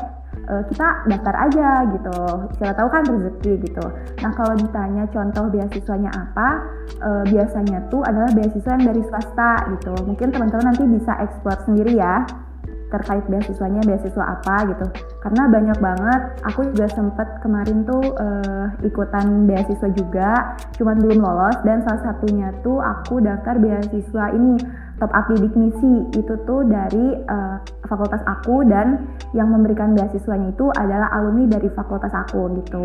uh, 0.48 0.62
kita 0.68 0.88
daftar 1.08 1.34
aja 1.48 1.68
gitu. 1.92 2.18
Siapa 2.60 2.74
tahu 2.76 2.88
kan 2.90 3.02
rezeki 3.04 3.52
gitu. 3.64 3.84
Nah 4.20 4.32
kalau 4.36 4.54
ditanya 4.56 5.04
contoh 5.10 5.44
beasiswanya 5.50 6.10
apa 6.12 6.48
uh, 7.00 7.24
biasanya 7.28 7.78
tuh 7.88 8.02
adalah 8.04 8.30
beasiswa 8.32 8.70
yang 8.76 8.86
dari 8.92 9.02
swasta 9.08 9.50
gitu. 9.78 9.92
Mungkin 10.04 10.28
teman-teman 10.32 10.72
nanti 10.72 10.84
bisa 10.88 11.12
explore 11.20 11.60
sendiri 11.64 11.96
ya 11.98 12.24
terkait 12.94 13.26
beasiswanya 13.26 13.82
beasiswa 13.82 14.22
apa 14.22 14.70
gitu. 14.70 14.86
Karena 15.18 15.50
banyak 15.50 15.78
banget 15.82 16.22
aku 16.46 16.70
juga 16.70 16.86
sempet 16.94 17.26
kemarin 17.42 17.82
tuh 17.82 18.14
uh, 18.14 18.70
ikutan 18.86 19.50
beasiswa 19.50 19.88
juga 19.90 20.54
cuman 20.78 21.02
belum 21.02 21.18
lolos 21.18 21.58
dan 21.66 21.82
salah 21.82 22.02
satunya 22.06 22.54
tuh 22.62 22.78
aku 22.78 23.18
daftar 23.18 23.58
beasiswa 23.58 24.24
ini 24.36 24.62
top 25.02 25.10
up 25.10 25.26
didik 25.30 25.54
misi 25.58 26.06
itu 26.14 26.34
tuh 26.46 26.62
dari 26.66 27.18
uh, 27.26 27.58
fakultas 27.90 28.22
aku 28.30 28.62
dan 28.70 29.10
yang 29.34 29.50
memberikan 29.50 29.92
beasiswanya 29.92 30.54
itu 30.54 30.70
adalah 30.78 31.10
alumni 31.10 31.58
dari 31.58 31.66
fakultas 31.74 32.14
aku 32.14 32.62
gitu. 32.62 32.82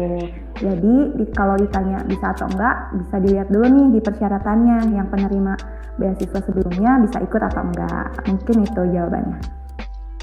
Jadi 0.58 0.96
di, 1.16 1.26
kalau 1.38 1.54
ditanya 1.60 2.02
bisa 2.10 2.34
atau 2.34 2.50
enggak 2.50 2.76
bisa 2.98 3.16
dilihat 3.22 3.48
dulu 3.54 3.66
nih 3.70 3.88
di 3.94 4.00
persyaratannya 4.02 4.78
yang 4.98 5.08
penerima 5.14 5.54
beasiswa 6.02 6.40
sebelumnya 6.42 6.98
bisa 7.06 7.18
ikut 7.22 7.42
atau 7.42 7.62
enggak. 7.62 8.08
Mungkin 8.26 8.56
itu 8.66 8.82
jawabannya. 8.90 9.40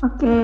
Oke, 0.05 0.37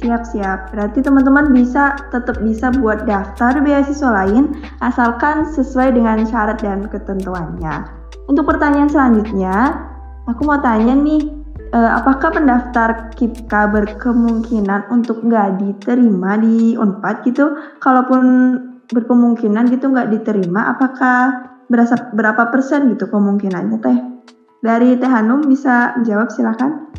siap-siap. 0.00 0.72
Berarti 0.72 1.04
teman-teman 1.04 1.52
bisa 1.52 1.92
tetap 2.08 2.40
bisa 2.40 2.72
buat 2.72 3.04
daftar 3.04 3.60
beasiswa 3.60 4.24
lain 4.24 4.56
asalkan 4.80 5.44
sesuai 5.52 5.92
dengan 5.92 6.24
syarat 6.24 6.56
dan 6.64 6.88
ketentuannya. 6.88 7.84
Untuk 8.32 8.48
pertanyaan 8.48 8.88
selanjutnya, 8.88 9.87
Aku 10.28 10.44
mau 10.44 10.60
tanya 10.60 10.92
nih, 10.92 11.24
uh, 11.72 11.96
apakah 11.96 12.28
pendaftar 12.36 13.08
KIPKA 13.16 13.72
berkemungkinan 13.72 14.92
untuk 14.92 15.24
nggak 15.24 15.56
diterima 15.56 16.36
di 16.36 16.76
Unpad 16.76 17.24
gitu? 17.24 17.56
Kalaupun 17.80 18.24
berkemungkinan 18.92 19.72
gitu 19.72 19.88
nggak 19.88 20.12
diterima, 20.12 20.76
apakah 20.76 21.48
berasa 21.72 22.12
berapa 22.12 22.52
persen 22.52 22.92
gitu 22.92 23.08
kemungkinannya 23.08 23.78
teh? 23.80 23.98
Dari 24.60 25.00
Teh 25.00 25.08
Hanum 25.08 25.48
bisa 25.48 25.96
jawab 26.04 26.28
silakan. 26.28 26.92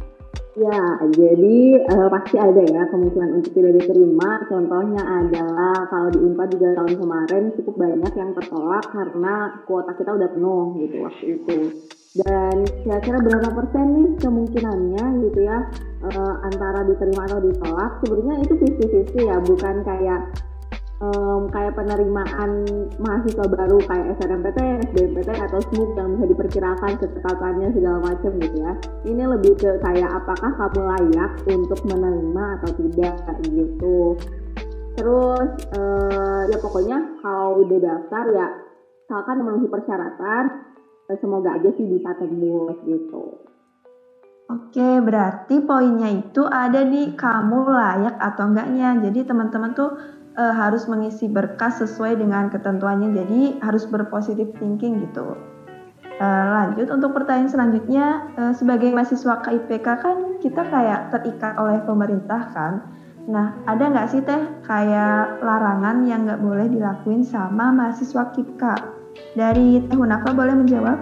Ya, 0.58 0.82
jadi 1.14 1.86
uh, 1.86 2.10
pasti 2.10 2.36
ada 2.42 2.66
ya 2.66 2.90
kemungkinan 2.90 3.30
untuk 3.38 3.54
tidak 3.54 3.78
diterima. 3.78 4.42
Contohnya 4.50 5.06
adalah 5.06 5.86
kalau 5.86 6.10
di 6.10 6.18
Unpad 6.18 6.50
juga 6.58 6.82
tahun 6.82 6.98
kemarin 6.98 7.44
cukup 7.62 7.76
banyak 7.78 8.14
yang 8.18 8.32
tertolak 8.34 8.90
karena 8.90 9.34
kuota 9.70 9.94
kita 9.94 10.18
udah 10.18 10.30
penuh 10.34 10.66
gitu 10.82 10.96
waktu 11.06 11.26
itu. 11.38 11.58
Dan 12.10 12.66
kira-kira 12.82 13.22
berapa 13.22 13.50
persen 13.54 13.86
nih 13.94 14.08
kemungkinannya 14.18 15.04
gitu 15.30 15.40
ya 15.46 15.62
uh, 16.10 16.36
antara 16.42 16.82
diterima 16.90 17.30
atau 17.30 17.38
ditolak? 17.38 18.02
Sebenarnya 18.02 18.36
itu 18.50 18.54
50-50 18.58 19.30
ya, 19.30 19.38
bukan 19.46 19.76
kayak 19.86 20.22
um, 21.06 21.46
kayak 21.54 21.74
penerimaan 21.76 22.66
mahasiswa 22.98 23.46
baru 23.46 23.78
kayak 23.86 24.18
SNMPTN, 24.20 24.78
SBMPTN 24.90 25.40
atau 25.50 25.60
SMUP 25.70 25.90
yang 25.96 26.08
bisa 26.18 26.26
diperkirakan 26.34 26.92
kecekatannya 26.98 27.68
segala 27.78 27.98
macam 28.02 28.32
gitu 28.42 28.58
ya. 28.58 28.74
Ini 29.08 29.24
lebih 29.30 29.54
ke 29.62 29.72
kayak 29.78 30.10
apakah 30.10 30.52
kamu 30.58 30.82
layak 30.90 31.32
untuk 31.46 31.80
menerima 31.88 32.46
atau 32.58 32.70
tidak 32.74 33.16
gitu. 33.48 33.98
Terus 34.98 35.50
uh, 35.78 36.42
ya 36.50 36.58
pokoknya 36.60 36.98
kalau 37.24 37.64
udah 37.64 37.80
daftar 37.80 38.26
ya 38.36 38.48
misalkan 39.10 39.42
memenuhi 39.42 39.68
persyaratan 39.72 40.69
semoga 41.18 41.58
aja 41.58 41.74
sih 41.74 41.86
bisa 41.90 42.14
tembus 42.22 42.78
gitu. 42.86 43.50
Oke, 44.50 44.98
berarti 45.06 45.62
poinnya 45.62 46.10
itu 46.10 46.42
ada 46.42 46.82
di 46.82 47.14
kamu 47.14 47.70
layak 47.70 48.18
atau 48.18 48.50
enggaknya. 48.50 48.98
Jadi 48.98 49.30
teman-teman 49.30 49.78
tuh 49.78 49.94
uh, 50.34 50.54
harus 50.58 50.90
mengisi 50.90 51.30
berkas 51.30 51.78
sesuai 51.86 52.18
dengan 52.18 52.50
ketentuannya. 52.50 53.14
Jadi 53.14 53.62
harus 53.62 53.86
berpositif 53.86 54.50
thinking 54.58 55.06
gitu. 55.06 55.38
Uh, 56.20 56.46
lanjut 56.50 56.90
untuk 56.90 57.14
pertanyaan 57.14 57.48
selanjutnya, 57.48 58.26
uh, 58.42 58.54
sebagai 58.58 58.90
mahasiswa 58.90 59.38
KIPK 59.40 59.88
kan 59.88 60.18
kita 60.42 60.66
kayak 60.66 61.14
terikat 61.14 61.54
oleh 61.56 61.80
pemerintah 61.86 62.50
kan. 62.50 62.74
Nah, 63.30 63.54
ada 63.70 63.86
nggak 63.86 64.10
sih 64.10 64.26
teh 64.26 64.66
kayak 64.66 65.46
larangan 65.46 66.02
yang 66.10 66.26
nggak 66.26 66.42
boleh 66.42 66.66
dilakuin 66.66 67.22
sama 67.22 67.70
mahasiswa 67.70 68.34
KIPK? 68.34 68.98
Dari 69.38 69.84
Teh 69.86 69.98
Hunafa 69.98 70.34
boleh 70.34 70.56
menjawab? 70.58 71.00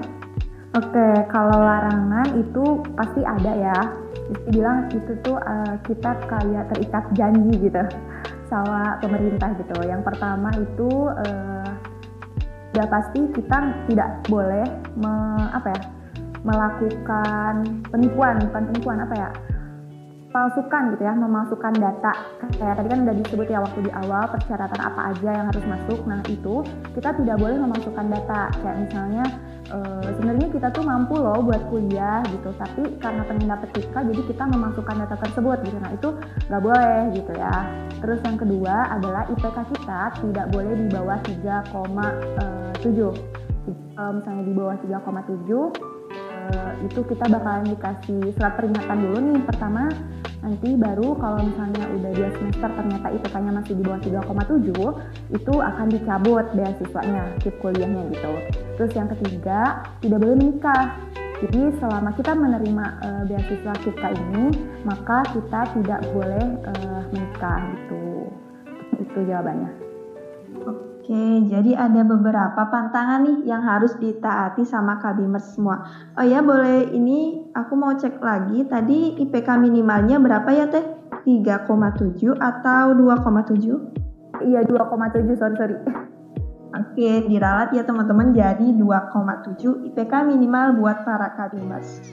Oke, 0.75 1.07
kalau 1.31 1.57
larangan 1.57 2.27
itu 2.38 2.83
pasti 2.93 3.24
ada 3.24 3.51
ya. 3.55 3.79
Bisa 4.27 4.50
bilang 4.51 4.91
itu 4.91 5.15
tuh 5.24 5.39
uh, 5.39 5.79
kita 5.88 6.12
kayak 6.27 6.67
terikat 6.75 7.03
janji 7.15 7.55
gitu 7.57 7.83
sama 8.51 9.00
pemerintah 9.00 9.55
gitu. 9.55 9.77
Yang 9.88 10.01
pertama 10.05 10.51
itu 10.59 10.91
uh, 11.07 11.71
pasti 12.77 13.25
kita 13.33 13.74
tidak 13.89 14.21
boleh 14.29 14.67
me, 14.93 15.13
apa 15.50 15.74
ya 15.74 15.81
melakukan 16.45 17.83
penipuan, 17.89 18.38
bukan 18.45 18.63
penipuan 18.69 18.97
apa 19.01 19.15
ya 19.17 19.29
palsukan 20.38 20.94
gitu 20.94 21.01
ya, 21.01 21.17
memasukkan 21.17 21.74
data. 21.82 22.13
Kayak 22.62 22.77
tadi 22.77 22.88
kan 22.94 23.00
udah 23.10 23.15
disebut 23.17 23.48
ya 23.50 23.58
waktu 23.58 23.89
di 23.89 23.91
awal 24.06 24.29
persyaratan 24.29 24.77
apa 24.77 25.01
aja 25.10 25.29
yang 25.34 25.50
harus 25.50 25.65
masuk. 25.65 26.00
Nah 26.06 26.22
itu 26.29 26.62
kita 26.94 27.10
tidak 27.17 27.41
boleh 27.41 27.58
memasukkan 27.58 28.06
data. 28.06 28.53
Kayak 28.62 28.77
misalnya 28.86 29.25
e, 29.74 29.77
sebenarnya 30.13 30.48
kita 30.53 30.67
tuh 30.70 30.86
mampu 30.86 31.17
loh 31.17 31.41
buat 31.41 31.65
kuliah 31.74 32.22
gitu, 32.29 32.53
tapi 32.53 32.86
karena 33.01 33.25
pengen 33.25 33.50
dapet 33.50 33.70
KIPKA 33.74 34.00
jadi 34.13 34.22
kita 34.29 34.44
memasukkan 34.46 34.96
data 35.01 35.15
tersebut 35.25 35.58
gitu. 35.65 35.77
Nah 35.82 35.91
itu 35.98 36.10
nggak 36.53 36.62
boleh 36.62 37.00
gitu 37.17 37.32
ya. 37.34 37.56
Terus 37.98 38.20
yang 38.22 38.38
kedua 38.38 38.75
adalah 38.94 39.25
IPK 39.34 39.58
kita 39.74 40.01
tidak 40.22 40.46
boleh 40.53 40.74
di 40.77 40.86
bawah 40.94 41.17
3,7. 41.25 42.86
E, 43.98 44.03
misalnya 44.13 44.44
di 44.46 44.53
bawah 44.53 44.77
3,7 44.86 45.98
Uh, 46.48 46.72
itu 46.88 47.03
kita 47.03 47.27
bakalan 47.27 47.67
dikasih 47.67 48.32
surat 48.39 48.56
peringatan 48.56 49.03
dulu 49.03 49.17
nih 49.20 49.44
pertama 49.44 49.91
nanti 50.41 50.77
baru 50.77 51.17
kalau 51.17 51.41
misalnya 51.41 51.84
udah 51.98 52.12
dua 52.13 52.29
semester 52.38 52.70
ternyata 52.70 53.08
IPK-nya 53.10 53.51
masih 53.58 53.74
di 53.74 53.84
bawah 53.84 54.01
3,7 54.01 55.34
itu 55.34 55.53
akan 55.58 55.88
dicabut 55.89 56.46
beasiswanya 56.53 57.24
tip 57.41 57.56
kuliahnya 57.60 58.01
gitu. 58.13 58.32
Terus 58.77 58.91
yang 58.94 59.10
ketiga 59.12 59.82
tidak 60.00 60.20
boleh 60.22 60.38
menikah. 60.38 60.86
Jadi 61.38 61.69
selama 61.78 62.17
kita 62.17 62.34
menerima 62.34 62.86
uh, 63.06 63.23
beasiswa 63.30 63.73
kita 63.86 64.08
ini 64.10 64.45
maka 64.82 65.21
kita 65.34 65.62
tidak 65.78 66.02
boleh 66.10 66.45
uh, 66.65 67.02
menikah 67.13 67.62
gitu. 67.73 68.06
Itu 68.97 69.19
jawabannya 69.26 69.88
jadi 71.48 71.72
ada 71.80 72.04
beberapa 72.04 72.67
pantangan 72.67 73.24
nih 73.24 73.48
yang 73.48 73.63
harus 73.63 73.96
ditaati 73.96 74.67
sama 74.67 75.00
kabimers 75.00 75.56
semua. 75.56 75.88
Oh 76.20 76.26
ya, 76.28 76.43
boleh 76.43 76.91
ini 76.91 77.48
aku 77.56 77.80
mau 77.80 77.96
cek 77.96 78.20
lagi. 78.20 78.67
Tadi 78.67 79.15
IPK 79.24 79.56
minimalnya 79.56 80.20
berapa 80.20 80.52
ya 80.52 80.67
Teh? 80.67 80.84
3,7 81.24 82.36
atau 82.36 82.86
2,7? 82.91 84.43
Iya, 84.43 84.67
2,7, 84.67 85.39
sorry, 85.39 85.56
sorry. 85.56 85.76
Oke, 86.76 87.12
diralat 87.32 87.72
ya 87.72 87.88
teman-teman. 87.88 88.36
Jadi 88.36 88.76
2,7 88.76 89.88
IPK 89.88 90.13
minimal 90.28 90.76
buat 90.76 91.08
para 91.08 91.32
kabimers. 91.39 92.04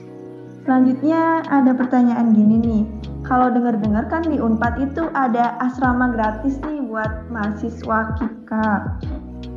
Selanjutnya 0.65 1.45
ada 1.45 1.77
pertanyaan 1.77 2.33
gini 2.33 2.57
nih. 2.57 2.83
Kalau 3.21 3.53
dengar-dengar 3.53 4.09
kan 4.09 4.25
di 4.25 4.41
Unpad 4.41 4.81
itu 4.81 5.05
ada 5.13 5.61
asrama 5.61 6.09
gratis 6.09 6.57
nih 6.65 6.81
buat 6.89 7.29
mahasiswa 7.29 8.17
KIPKA. 8.17 8.69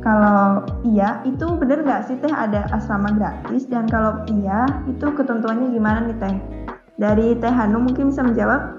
Kalau 0.05 0.63
iya, 0.85 1.19
itu 1.25 1.49
bener 1.57 1.81
nggak 1.81 2.05
sih 2.07 2.15
Teh 2.21 2.29
ada 2.29 2.69
asrama 2.69 3.09
gratis? 3.17 3.65
Dan 3.65 3.89
kalau 3.89 4.21
iya, 4.29 4.69
itu 4.85 5.09
ketentuannya 5.09 5.73
gimana 5.73 6.05
nih 6.05 6.17
Teh? 6.21 6.37
Dari 7.01 7.33
Teh 7.41 7.53
Hanum 7.57 7.89
mungkin 7.89 8.13
bisa 8.13 8.21
menjawab? 8.21 8.78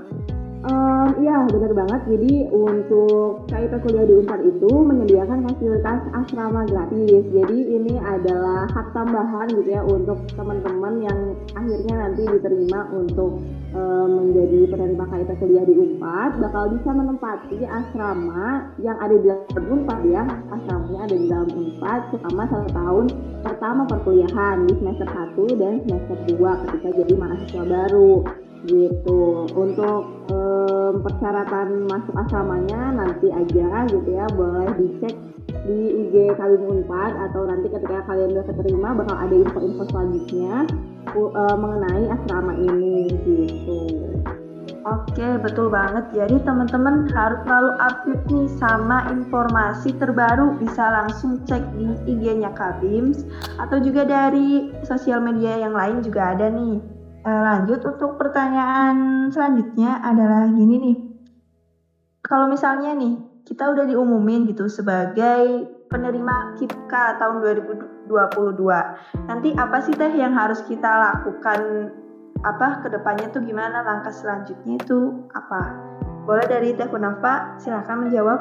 Um, 0.61 1.17
iya 1.25 1.49
benar 1.49 1.73
banget. 1.73 2.01
Jadi 2.05 2.53
untuk 2.53 3.49
KIP 3.49 3.73
kuliah 3.81 4.05
di 4.05 4.15
Unpad 4.21 4.41
itu 4.45 4.69
menyediakan 4.69 5.49
fasilitas 5.49 6.05
asrama 6.13 6.69
gratis. 6.69 7.25
Jadi 7.33 7.59
ini 7.81 7.97
adalah 7.97 8.69
hak 8.69 8.93
tambahan 8.93 9.49
gitu 9.57 9.73
ya 9.73 9.81
untuk 9.81 10.21
teman-teman 10.37 11.01
yang 11.01 11.19
akhirnya 11.57 11.95
nanti 12.05 12.29
diterima 12.29 12.93
untuk 12.93 13.41
um, 13.73 14.09
menjadi 14.21 14.69
penerima 14.69 15.05
KIP 15.09 15.31
kuliah 15.41 15.65
di 15.65 15.75
Unpad 15.81 16.31
bakal 16.45 16.65
bisa 16.77 16.91
menempati 16.93 17.59
asrama 17.65 18.69
yang 18.85 19.01
ada 19.01 19.17
di 19.17 19.33
dalam 19.33 19.65
Unpad 19.65 20.01
ya. 20.13 20.29
Asramanya 20.53 21.01
ada 21.09 21.17
di 21.17 21.25
dalam 21.25 21.49
Unpad 21.57 22.01
selama 22.13 22.43
satu 22.53 22.69
tahun 22.77 23.05
pertama 23.41 23.83
perkuliahan 23.89 24.69
di 24.69 24.77
semester 24.77 25.09
1 25.09 25.57
dan 25.57 25.81
semester 25.89 26.17
2 26.37 26.63
ketika 26.69 26.89
jadi 27.01 27.15
mahasiswa 27.17 27.65
baru 27.65 28.13
gitu 28.69 29.49
untuk 29.57 30.29
um, 30.29 31.01
persyaratan 31.01 31.89
masuk 31.89 32.15
asramanya 32.17 32.93
nanti 32.93 33.33
aja 33.33 33.89
gitu 33.89 34.09
ya 34.11 34.27
boleh 34.37 34.69
dicek 34.77 35.15
di 35.65 35.79
IG 36.07 36.15
kalian 36.37 36.63
Unpad 36.67 37.13
atau 37.31 37.47
nanti 37.49 37.73
ketika 37.73 38.05
kalian 38.07 38.37
udah 38.37 38.47
keterima 38.47 38.89
bakal 38.97 39.17
ada 39.17 39.35
info-info 39.35 39.83
selanjutnya 39.91 40.67
uh, 41.15 41.57
mengenai 41.57 42.05
asrama 42.11 42.53
ini 42.55 43.11
gitu. 43.25 43.81
Oke, 44.81 45.37
betul 45.45 45.69
banget. 45.69 46.09
Jadi 46.17 46.41
teman-teman 46.41 47.05
harus 47.13 47.45
selalu 47.45 47.71
update 47.85 48.25
nih 48.33 48.49
sama 48.57 49.13
informasi 49.13 49.93
terbaru. 50.01 50.57
Bisa 50.57 50.81
langsung 50.89 51.45
cek 51.45 51.61
di 51.77 51.93
IG-nya 52.09 52.49
Kabims 52.57 53.29
atau 53.61 53.77
juga 53.77 54.09
dari 54.09 54.73
sosial 54.89 55.21
media 55.21 55.61
yang 55.61 55.77
lain 55.77 56.01
juga 56.01 56.33
ada 56.33 56.49
nih. 56.49 57.00
Eh, 57.21 57.29
lanjut 57.45 57.85
untuk 57.85 58.17
pertanyaan 58.17 59.29
selanjutnya 59.29 60.01
adalah 60.01 60.49
gini 60.49 60.77
nih. 60.81 60.97
Kalau 62.25 62.49
misalnya 62.49 62.97
nih, 62.97 63.45
kita 63.45 63.69
udah 63.77 63.85
diumumin 63.85 64.49
gitu 64.49 64.73
sebagai 64.73 65.69
penerima 65.93 66.57
KIPKA 66.57 67.21
tahun 67.21 67.45
2022. 67.45 69.29
Nanti 69.29 69.53
apa 69.53 69.85
sih 69.85 69.93
teh 69.93 70.17
yang 70.17 70.33
harus 70.33 70.65
kita 70.65 70.89
lakukan 70.89 71.93
apa 72.41 72.81
ke 72.81 72.89
depannya 72.89 73.29
tuh 73.29 73.45
gimana 73.45 73.85
langkah 73.85 74.15
selanjutnya 74.17 74.81
itu 74.81 75.29
apa? 75.37 75.77
Boleh 76.25 76.49
dari 76.49 76.73
Teh 76.73 76.89
Kunafa 76.89 77.61
silakan 77.61 78.09
menjawab. 78.09 78.41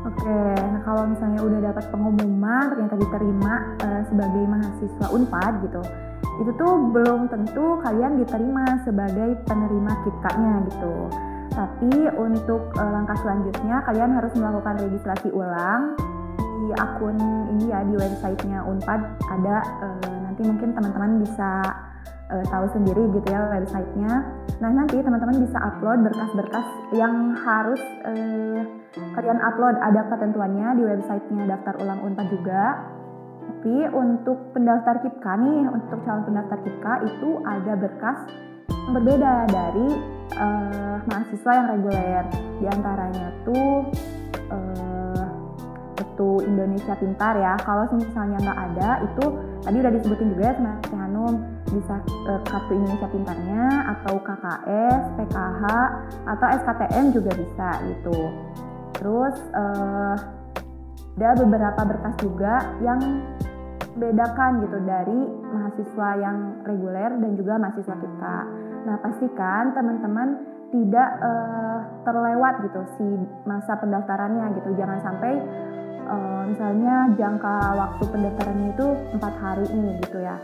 Oke, 0.00 0.40
nah 0.56 0.80
kalau 0.82 1.06
misalnya 1.06 1.44
udah 1.44 1.60
dapat 1.60 1.84
pengumuman 1.92 2.72
ternyata 2.72 2.96
diterima 2.96 3.76
uh, 3.84 4.02
sebagai 4.08 4.42
mahasiswa 4.48 5.06
Unpad 5.12 5.52
gitu, 5.68 5.82
itu 6.40 6.50
tuh 6.56 6.72
belum 6.88 7.28
tentu 7.28 7.76
kalian 7.84 8.16
diterima 8.16 8.80
sebagai 8.88 9.44
penerima 9.44 9.92
KIPK-nya 10.08 10.54
gitu. 10.72 10.94
Tapi 11.52 11.92
untuk 12.16 12.72
uh, 12.80 12.90
langkah 12.96 13.18
selanjutnya 13.20 13.84
kalian 13.84 14.16
harus 14.16 14.32
melakukan 14.32 14.80
registrasi 14.80 15.28
ulang 15.36 16.00
di 16.64 16.72
akun 16.76 17.16
ini 17.56 17.68
ya 17.68 17.84
di 17.84 17.94
websitenya 17.98 18.64
Unpad 18.64 19.00
ada 19.28 19.56
uh, 19.84 20.16
nanti 20.24 20.40
mungkin 20.46 20.72
teman-teman 20.72 21.20
bisa 21.20 21.60
uh, 22.32 22.44
tahu 22.48 22.66
sendiri 22.72 23.04
gitu 23.12 23.28
ya 23.28 23.50
websitenya. 23.60 24.12
Nah 24.64 24.70
nanti 24.72 24.96
teman-teman 25.02 25.44
bisa 25.44 25.58
upload 25.60 26.08
berkas-berkas 26.08 26.68
yang 26.96 27.36
harus 27.36 27.82
uh, 28.08 28.60
kalian 29.18 29.38
upload 29.44 29.76
ada 29.82 30.08
ketentuannya 30.08 30.78
di 30.80 30.82
websitenya 30.88 31.44
daftar 31.52 31.76
ulang 31.84 32.00
Unpad 32.00 32.26
juga 32.32 32.62
tapi 33.50 33.82
untuk 33.90 34.54
pendaftar 34.54 35.02
KIPKA 35.02 35.34
nih, 35.42 35.60
untuk 35.74 35.98
calon 36.06 36.22
pendaftar 36.22 36.58
KIPKA 36.62 36.94
itu 37.02 37.30
ada 37.42 37.72
berkas 37.74 38.18
berbeda 38.94 39.34
dari 39.50 39.88
uh, 40.38 40.96
mahasiswa 41.02 41.52
yang 41.58 41.66
reguler. 41.74 42.24
Di 42.62 42.66
antaranya 42.70 43.26
tuh 43.42 43.90
uh, 44.54 45.26
kartu 45.98 46.46
Indonesia 46.46 46.94
Pintar 46.94 47.34
ya. 47.42 47.58
Kalau 47.58 47.90
misalnya 47.90 48.38
nggak 48.38 48.60
ada, 48.70 48.90
itu 49.02 49.24
tadi 49.66 49.76
udah 49.82 49.92
disebutin 49.98 50.30
juga 50.30 50.42
ya 50.46 50.54
sama 50.54 50.72
Teh 50.86 50.94
Hanum, 50.94 51.34
bisa 51.74 51.94
uh, 52.30 52.40
kartu 52.46 52.72
Indonesia 52.78 53.08
Pintarnya 53.10 53.64
atau 53.98 54.14
KKS, 54.22 55.02
PKH, 55.18 55.62
atau 56.22 56.46
SKTN 56.54 57.04
juga 57.10 57.34
bisa 57.34 57.68
gitu. 57.82 58.18
Terus 58.94 59.36
uh, 59.58 60.39
ada 61.18 61.36
beberapa 61.36 61.82
berkas 61.84 62.14
juga 62.22 62.54
yang 62.80 63.00
bedakan 63.98 64.62
gitu 64.64 64.78
dari 64.86 65.20
mahasiswa 65.50 66.08
yang 66.22 66.36
reguler 66.62 67.10
dan 67.18 67.32
juga 67.34 67.58
mahasiswa 67.58 67.96
kita. 67.98 68.36
Nah 68.86 68.96
pastikan 69.02 69.74
teman-teman 69.74 70.28
tidak 70.70 71.08
uh, 71.18 71.78
terlewat 72.06 72.62
gitu 72.62 72.80
si 72.96 73.06
masa 73.42 73.74
pendaftarannya 73.76 74.54
gitu. 74.62 74.70
Jangan 74.78 74.98
sampai 75.02 75.32
uh, 76.06 76.42
misalnya 76.46 77.10
jangka 77.18 77.56
waktu 77.74 78.04
pendaftarannya 78.08 78.68
itu 78.72 78.86
empat 79.18 79.34
hari 79.42 79.66
ini 79.74 79.98
gitu 80.06 80.22
ya 80.22 80.38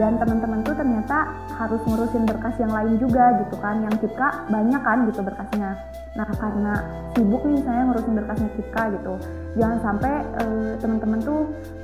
dan 0.00 0.16
teman-teman 0.16 0.64
tuh 0.64 0.72
ternyata 0.72 1.28
harus 1.60 1.80
ngurusin 1.84 2.24
berkas 2.24 2.56
yang 2.56 2.72
lain 2.72 2.96
juga 2.96 3.44
gitu 3.44 3.56
kan 3.60 3.84
yang 3.84 3.94
Kipka 4.00 4.48
banyak 4.48 4.80
kan 4.80 5.04
gitu 5.08 5.20
berkasnya. 5.20 5.76
Nah 6.12 6.28
karena 6.36 6.74
sibuk 7.12 7.44
nih 7.44 7.60
saya 7.64 7.80
ngurusin 7.88 8.14
berkasnya 8.16 8.50
Kipka 8.56 8.82
gitu 8.96 9.14
jangan 9.52 9.78
sampai 9.84 10.14
uh, 10.40 10.72
teman-teman 10.80 11.20
tuh 11.20 11.40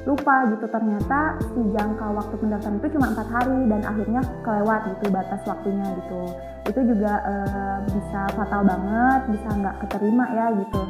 lupa 0.09 0.49
gitu. 0.49 0.67
Ternyata 0.73 1.37
si 1.53 1.61
jangka 1.77 2.07
waktu 2.17 2.35
pendaftaran 2.41 2.81
itu 2.81 2.89
cuma 2.97 3.07
empat 3.13 3.29
hari 3.29 3.59
dan 3.69 3.81
akhirnya 3.85 4.21
kelewat 4.41 4.81
gitu 4.97 5.05
batas 5.13 5.41
waktunya 5.45 5.87
gitu. 6.05 6.21
Itu 6.65 6.81
juga 6.85 7.13
uh, 7.25 7.79
bisa 7.89 8.21
fatal 8.33 8.63
banget 8.65 9.21
bisa 9.37 9.49
nggak 9.53 9.77
keterima 9.85 10.25
ya 10.33 10.47
gitu 10.57 10.81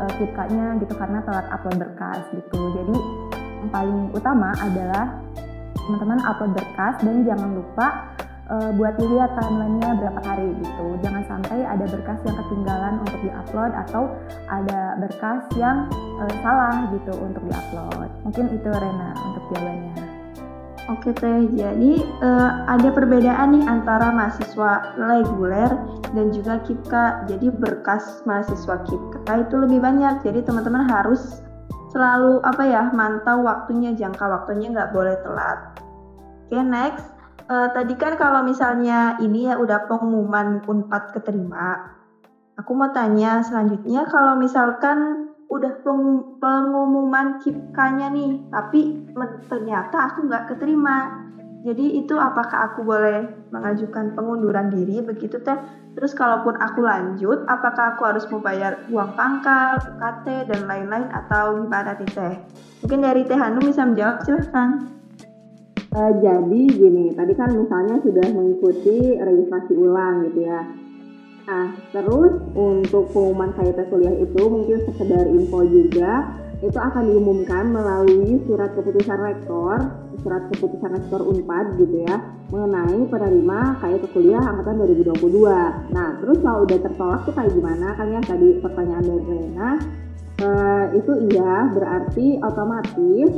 uh, 0.00 0.12
Kipkanya 0.16 0.80
gitu 0.80 0.94
karena 0.96 1.20
telat 1.28 1.46
upload 1.52 1.76
berkas 1.76 2.24
gitu. 2.32 2.60
Jadi 2.72 2.96
yang 3.64 3.70
paling 3.72 4.00
utama 4.12 4.52
adalah 4.60 5.20
teman-teman 5.74 6.20
upload 6.22 6.52
berkas 6.54 6.96
dan 7.02 7.26
jangan 7.26 7.50
lupa 7.58 8.14
uh, 8.50 8.70
buat 8.76 8.94
dilihat 9.00 9.32
timelinenya 9.36 9.90
berapa 10.00 10.20
hari 10.24 10.48
gitu. 10.60 10.86
Jangan 11.00 11.22
sampai 11.28 11.64
ada 11.64 11.84
berkas 11.88 12.18
yang 12.24 12.36
ketinggalan 12.44 12.94
untuk 13.04 13.18
diupload 13.24 13.72
atau 13.88 14.02
ada 14.48 14.80
berkas 15.00 15.42
yang 15.56 15.88
uh, 16.20 16.34
salah 16.44 16.88
gitu 16.92 17.12
untuk 17.16 17.42
diupload. 17.48 18.08
Mungkin 18.24 18.44
itu 18.52 18.68
Rena 18.68 19.10
untuk 19.32 19.42
jawabannya. 19.52 20.04
Oke 20.84 21.16
teh, 21.16 21.48
jadi 21.56 21.92
uh, 22.20 22.68
ada 22.68 22.92
perbedaan 22.92 23.56
nih 23.56 23.64
antara 23.64 24.12
mahasiswa 24.12 24.92
reguler 25.00 25.72
dan 26.12 26.28
juga 26.28 26.60
KIPKA. 26.60 27.24
Jadi 27.24 27.48
berkas 27.48 28.20
mahasiswa 28.28 28.84
KIPKA 28.84 29.48
itu 29.48 29.54
lebih 29.64 29.80
banyak. 29.80 30.20
Jadi 30.20 30.44
teman-teman 30.44 30.84
harus 30.84 31.40
selalu 31.94 32.42
apa 32.42 32.62
ya 32.66 32.82
mantau 32.90 33.46
waktunya 33.46 33.94
jangka 33.94 34.26
waktunya 34.26 34.74
nggak 34.74 34.90
boleh 34.90 35.14
telat. 35.22 35.78
Oke 36.50 36.58
okay, 36.58 36.62
next. 36.66 37.06
Uh, 37.46 37.70
tadi 37.70 37.94
kan 37.94 38.18
kalau 38.18 38.42
misalnya 38.42 39.20
ini 39.20 39.46
ya 39.52 39.60
udah 39.60 39.86
pengumuman 39.86 40.64
unpad 40.64 41.12
keterima 41.12 41.94
aku 42.58 42.70
mau 42.74 42.90
tanya 42.94 43.42
selanjutnya 43.42 44.06
kalau 44.06 44.38
misalkan 44.38 45.30
udah 45.50 45.84
peng 45.84 46.38
pengumuman 46.40 47.38
kipkanya 47.42 48.10
nih 48.10 48.42
tapi 48.50 49.04
ternyata 49.46 50.10
aku 50.10 50.26
nggak 50.26 50.54
keterima 50.54 51.12
jadi 51.64 51.96
itu 51.96 52.12
apakah 52.20 52.68
aku 52.68 52.84
boleh 52.84 53.48
mengajukan 53.48 54.12
pengunduran 54.12 54.68
diri 54.68 55.00
begitu 55.00 55.40
teh? 55.40 55.56
Terus 55.96 56.12
kalaupun 56.12 56.60
aku 56.60 56.84
lanjut, 56.84 57.48
apakah 57.48 57.96
aku 57.96 58.04
harus 58.04 58.28
membayar 58.28 58.84
uang 58.92 59.16
pangkal, 59.16 59.80
UKT 59.80 60.52
dan 60.52 60.68
lain-lain 60.68 61.08
atau 61.08 61.64
gimana 61.64 61.96
nih 61.96 62.10
teh? 62.12 62.34
Mungkin 62.84 63.00
dari 63.00 63.24
Teh 63.24 63.40
Hanum 63.40 63.64
bisa 63.64 63.80
menjawab 63.80 64.20
silahkan. 64.28 64.92
Uh, 65.96 66.12
jadi 66.20 66.62
gini, 66.68 67.16
tadi 67.16 67.32
kan 67.32 67.48
misalnya 67.56 67.96
sudah 68.04 68.26
mengikuti 68.28 69.16
registrasi 69.16 69.72
ulang 69.72 70.28
gitu 70.28 70.44
ya. 70.44 70.60
Nah, 71.48 71.72
terus 71.96 72.44
untuk 72.52 73.08
pengumuman 73.08 73.56
KIP 73.56 73.88
kuliah 73.88 74.16
itu 74.20 74.42
mungkin 74.52 74.84
sekedar 74.84 75.24
info 75.32 75.64
juga, 75.64 76.28
itu 76.62 76.78
akan 76.78 77.02
diumumkan 77.10 77.74
melalui 77.74 78.38
surat 78.46 78.70
keputusan 78.78 79.18
rektor 79.18 80.04
surat 80.24 80.42
keputusan 80.54 80.90
rektor 80.96 81.20
Unpad 81.20 81.76
gitu 81.76 82.06
ya 82.06 82.16
mengenai 82.48 83.02
penerima 83.10 83.82
KIP 83.82 84.04
kuliah 84.14 84.40
angkatan 84.40 84.78
2022. 84.80 85.90
Nah, 85.92 86.08
terus 86.22 86.38
kalau 86.40 86.64
udah 86.64 86.78
tertolak 86.80 87.20
tuh 87.26 87.34
kayak 87.34 87.52
gimana 87.52 87.92
kan 87.98 88.06
ya 88.08 88.20
tadi 88.22 88.48
pertanyaan 88.62 89.04
dari 89.04 89.24
Rena 89.26 89.70
uh, 90.40 90.84
itu 90.96 91.12
iya 91.34 91.68
berarti 91.74 92.26
otomatis 92.40 93.30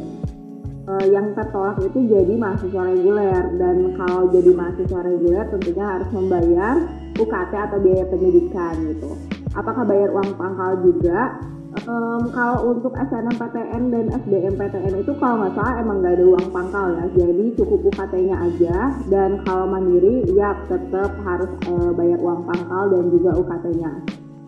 uh, 0.86 1.06
yang 1.10 1.34
tertolak 1.34 1.80
itu 1.82 1.98
jadi 2.06 2.34
mahasiswa 2.38 2.82
reguler 2.86 3.42
dan 3.58 3.76
kalau 3.98 4.30
jadi 4.30 4.50
mahasiswa 4.54 5.00
reguler 5.02 5.44
tentunya 5.50 5.84
harus 5.84 6.08
membayar 6.14 6.74
UKT 7.16 7.52
atau 7.56 7.78
biaya 7.82 8.04
pendidikan 8.06 8.74
gitu. 8.94 9.10
Apakah 9.56 9.88
bayar 9.88 10.12
uang 10.12 10.36
pangkal 10.36 10.84
juga? 10.84 11.40
Um, 11.84 12.22
kalau 12.32 12.72
untuk 12.72 12.96
SNMPTN 12.96 13.92
dan 13.92 14.04
SBMPTN 14.24 15.04
itu 15.04 15.12
kalau 15.20 15.44
nggak 15.44 15.54
salah 15.60 15.74
emang 15.84 16.00
nggak 16.00 16.16
ada 16.16 16.24
uang 16.24 16.48
pangkal 16.48 16.86
ya. 16.96 17.04
Jadi 17.12 17.44
cukup 17.60 17.92
UKT-nya 17.92 18.36
aja. 18.40 18.76
Dan 19.12 19.44
kalau 19.44 19.68
mandiri 19.68 20.24
ya 20.32 20.56
tetap 20.72 21.12
harus 21.20 21.52
uh, 21.68 21.92
bayar 21.92 22.16
uang 22.24 22.48
pangkal 22.48 22.88
dan 22.96 23.04
juga 23.12 23.30
UKT-nya 23.36 23.92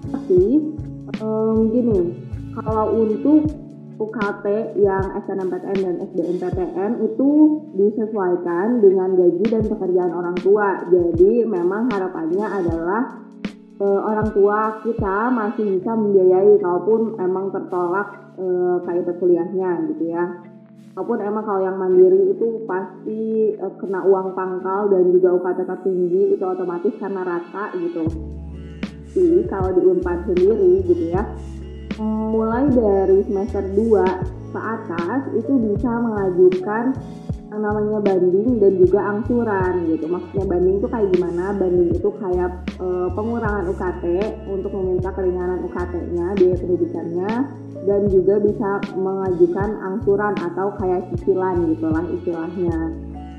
tapi 0.08 0.44
um, 1.20 1.68
gini 1.72 2.00
kalau 2.58 2.96
untuk 2.96 3.48
UKT 3.98 4.78
yang 4.78 5.04
SNMPTN 5.26 5.78
dan 5.82 5.96
SBMPTN 6.06 6.90
itu 7.02 7.30
disesuaikan 7.74 8.78
dengan 8.78 9.18
gaji 9.18 9.46
dan 9.50 9.66
pekerjaan 9.66 10.14
orang 10.14 10.38
tua. 10.38 10.86
Jadi 10.86 11.42
memang 11.42 11.90
harapannya 11.90 12.46
adalah 12.46 13.26
e, 13.78 13.86
orang 13.86 14.28
tua 14.34 14.82
kita 14.82 15.30
masih 15.30 15.78
bisa 15.78 15.90
membiayai 15.94 16.58
kalaupun 16.58 17.14
emang 17.22 17.54
tertolak 17.54 18.34
e, 18.34 18.44
eh, 18.44 18.76
KIP 18.84 19.08
kuliahnya 19.22 19.70
gitu 19.94 20.04
ya. 20.10 20.24
Walaupun 20.98 21.18
emang 21.22 21.44
kalau 21.46 21.62
yang 21.62 21.78
mandiri 21.78 22.34
itu 22.34 22.66
pasti 22.66 23.54
e, 23.54 23.66
kena 23.78 24.02
uang 24.02 24.34
pangkal 24.34 24.90
dan 24.90 25.14
juga 25.14 25.38
UKT 25.38 25.60
tinggi 25.86 26.22
itu 26.34 26.44
otomatis 26.44 26.94
karena 26.98 27.22
rata 27.22 27.64
gitu. 27.78 28.04
Jadi 29.08 29.40
kalau 29.48 29.72
di 29.72 29.82
Unpad 29.82 30.18
sendiri 30.28 30.84
gitu 30.84 31.04
ya, 31.10 31.24
mulai 32.02 32.68
dari 32.70 33.24
semester 33.24 33.64
2 33.72 34.52
ke 34.52 34.60
atas 34.60 35.22
itu 35.36 35.52
bisa 35.72 35.90
mengajukan 35.90 36.84
namanya 37.48 37.98
banding 38.04 38.60
dan 38.60 38.72
juga 38.76 39.00
angsuran 39.00 39.88
gitu. 39.88 40.04
Maksudnya 40.04 40.44
banding 40.44 40.74
itu 40.84 40.88
kayak 40.92 41.08
gimana? 41.16 41.44
Banding 41.56 41.90
itu 41.96 42.08
kayak 42.20 42.50
e, 42.76 42.86
pengurangan 43.16 43.64
UKT 43.72 44.04
untuk 44.52 44.70
meminta 44.76 45.08
keringanan 45.16 45.64
UKT-nya, 45.64 46.26
biaya 46.36 46.56
pendidikannya 46.60 47.32
dan 47.88 48.00
juga 48.12 48.34
bisa 48.44 48.70
mengajukan 49.00 49.68
angsuran 49.80 50.34
atau 50.36 50.76
kayak 50.76 51.08
cicilan 51.14 51.56
gitu 51.72 51.86
lah 51.88 52.04
istilahnya. 52.12 52.76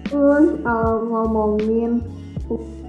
Terus 0.09 0.57
kalau 0.65 1.05
ngomongin 1.05 2.01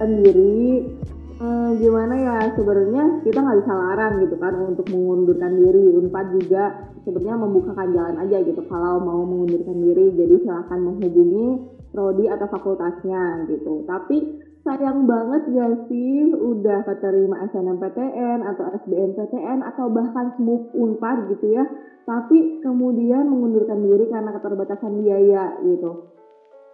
sendiri 0.01 0.89
hmm, 1.37 1.69
gimana 1.77 2.13
ya 2.17 2.37
sebenarnya 2.57 3.21
kita 3.21 3.37
nggak 3.41 3.59
bisa 3.61 3.73
larang 3.73 4.13
gitu 4.25 4.35
kan 4.41 4.53
untuk 4.57 4.85
mengundurkan 4.89 5.53
diri 5.53 5.81
Unpad 6.01 6.27
juga 6.41 6.63
sebenarnya 7.03 7.37
membukakan 7.37 7.89
jalan 7.93 8.15
aja 8.21 8.37
gitu 8.45 8.61
kalau 8.69 9.01
mau 9.01 9.21
mengundurkan 9.25 9.77
diri 9.77 10.13
jadi 10.13 10.35
silahkan 10.41 10.79
menghubungi 10.79 11.47
prodi 11.91 12.25
atau 12.29 12.47
fakultasnya 12.47 13.45
gitu. 13.51 13.83
Tapi 13.89 14.17
sayang 14.61 15.09
banget 15.09 15.43
ya 15.57 15.67
sih 15.89 16.31
udah 16.37 16.85
keterima 16.85 17.41
SNMPTN 17.49 18.45
atau 18.45 18.65
SBMPTN 18.85 19.65
atau 19.65 19.89
bahkan 19.89 20.37
SMUP 20.37 20.77
Unpad 20.77 21.33
gitu 21.33 21.57
ya 21.57 21.65
tapi 22.05 22.61
kemudian 22.65 23.29
mengundurkan 23.29 23.81
diri 23.85 24.09
karena 24.09 24.33
keterbatasan 24.33 25.05
biaya 25.05 25.57
gitu. 25.61 26.09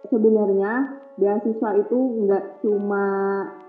Sebenarnya 0.08 1.04
beasiswa 1.18 1.70
itu 1.76 1.98
nggak 2.24 2.64
cuma 2.64 3.04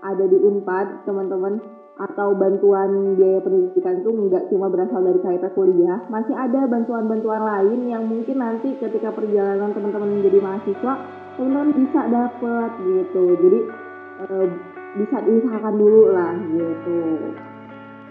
ada 0.00 0.24
di 0.24 0.38
Unpad 0.38 1.04
teman-teman 1.04 1.60
atau 2.00 2.32
bantuan 2.32 3.12
biaya 3.12 3.44
pendidikan 3.44 4.00
itu 4.00 4.08
nggak 4.08 4.48
cuma 4.48 4.72
berasal 4.72 5.04
dari 5.04 5.20
KIP 5.20 5.44
kuliah. 5.52 6.00
Masih 6.08 6.32
ada 6.32 6.64
bantuan-bantuan 6.64 7.44
lain 7.44 7.92
yang 7.92 8.08
mungkin 8.08 8.40
nanti 8.40 8.72
ketika 8.80 9.12
perjalanan 9.12 9.76
teman-teman 9.76 10.20
menjadi 10.20 10.38
mahasiswa 10.40 10.94
teman-teman 11.36 11.70
bisa 11.76 12.00
dapet 12.08 12.70
gitu. 12.80 13.24
Jadi 13.36 13.60
e, 14.16 14.26
bisa 14.96 15.16
diusahakan 15.20 15.74
dulu 15.76 16.02
lah 16.16 16.32
gitu. 16.56 16.98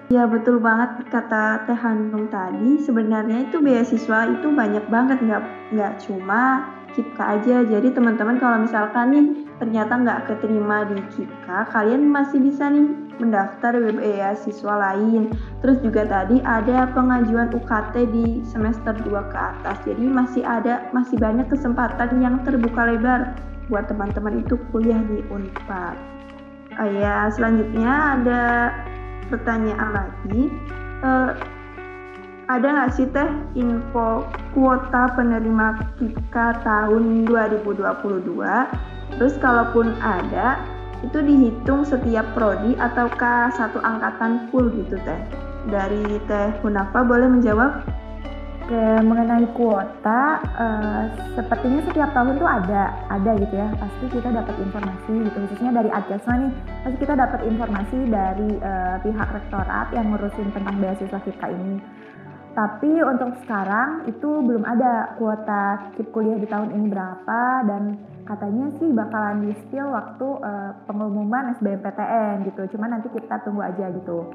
Ya 0.10 0.26
betul 0.26 0.62
banget 0.62 1.10
kata 1.10 1.66
Teh 1.66 1.78
Hanung 1.78 2.30
tadi. 2.30 2.78
Sebenarnya 2.82 3.50
itu 3.50 3.58
beasiswa 3.58 4.30
itu 4.30 4.54
banyak 4.54 4.86
banget. 4.90 5.18
Nggak 5.26 5.42
nggak 5.74 5.94
cuma 6.06 6.70
KIPKA 6.94 7.24
aja. 7.42 7.56
Jadi 7.66 7.90
teman-teman 7.94 8.38
kalau 8.38 8.58
misalkan 8.62 9.14
nih 9.14 9.26
ternyata 9.58 9.98
nggak 9.98 10.22
keterima 10.30 10.86
di 10.90 10.98
KIPKA, 11.14 11.74
kalian 11.74 12.10
masih 12.10 12.42
bisa 12.42 12.70
nih 12.70 13.09
mendaftar 13.20 13.76
beasiswa 13.78 14.74
lain. 14.74 15.30
Terus 15.62 15.78
juga 15.84 16.08
tadi 16.08 16.40
ada 16.42 16.90
pengajuan 16.96 17.52
UKT 17.52 17.96
di 18.10 18.28
semester 18.48 18.96
2 18.96 19.32
ke 19.32 19.38
atas. 19.38 19.78
Jadi 19.86 20.04
masih 20.08 20.44
ada 20.48 20.88
masih 20.96 21.20
banyak 21.20 21.52
kesempatan 21.52 22.24
yang 22.24 22.42
terbuka 22.48 22.88
lebar 22.90 23.36
buat 23.70 23.86
teman-teman 23.86 24.42
itu 24.42 24.58
kuliah 24.74 25.00
di 25.06 25.22
Unpad. 25.30 25.96
Oh 26.80 26.90
ya, 26.96 27.28
selanjutnya 27.36 28.18
ada 28.18 28.44
pertanyaan 29.28 29.90
lagi. 29.94 30.50
Uh, 31.04 31.36
ada 32.50 32.66
nggak 32.66 32.92
sih 32.98 33.06
teh 33.14 33.30
info 33.54 34.26
kuota 34.58 35.14
penerima 35.14 35.94
KIKA 36.02 36.66
tahun 36.66 37.30
2022? 37.30 37.86
Terus 39.22 39.36
kalaupun 39.38 39.94
ada, 40.02 40.58
itu 41.00 41.20
dihitung 41.24 41.88
setiap 41.88 42.28
prodi 42.36 42.76
ataukah 42.76 43.52
satu 43.56 43.80
angkatan 43.80 44.52
full 44.52 44.68
gitu 44.76 45.00
teh? 45.04 45.22
Dari 45.70 46.20
teh 46.28 46.50
Hunafa 46.64 47.04
boleh 47.08 47.28
menjawab? 47.28 47.84
Oke, 48.70 48.86
mengenai 49.02 49.50
kuota, 49.58 50.46
uh, 50.46 51.10
sepertinya 51.34 51.82
setiap 51.90 52.14
tahun 52.14 52.38
tuh 52.38 52.46
ada, 52.46 52.94
ada 53.10 53.32
gitu 53.42 53.56
ya. 53.58 53.66
Pasti 53.82 54.06
kita 54.14 54.30
dapat 54.30 54.56
informasi 54.62 55.14
gitu, 55.26 55.38
khususnya 55.42 55.74
dari 55.74 55.90
Adkesma 55.90 56.38
nih. 56.38 56.54
Pasti 56.86 56.98
kita 57.02 57.18
dapat 57.18 57.50
informasi 57.50 57.98
dari 58.14 58.62
uh, 58.62 59.02
pihak 59.02 59.30
rektorat 59.34 59.90
yang 59.90 60.14
ngurusin 60.14 60.54
tentang 60.54 60.78
beasiswa 60.78 61.18
kita 61.18 61.48
ini 61.50 61.99
tapi 62.60 62.92
untuk 63.00 63.40
sekarang 63.48 64.04
itu 64.12 64.44
belum 64.44 64.68
ada 64.68 65.16
kuota 65.16 65.96
kip 65.96 66.12
kuliah 66.12 66.36
di 66.36 66.44
tahun 66.44 66.76
ini 66.76 66.92
berapa 66.92 67.64
dan 67.64 67.96
katanya 68.28 68.68
sih 68.76 68.92
bakalan 68.92 69.48
di 69.48 69.56
spill 69.64 69.88
waktu 69.96 70.28
uh, 70.44 70.76
pengumuman 70.84 71.56
SBMPTN 71.56 72.44
gitu. 72.52 72.68
Cuma 72.76 72.92
nanti 72.92 73.08
kita 73.16 73.40
tunggu 73.48 73.64
aja 73.64 73.88
gitu. 73.96 74.28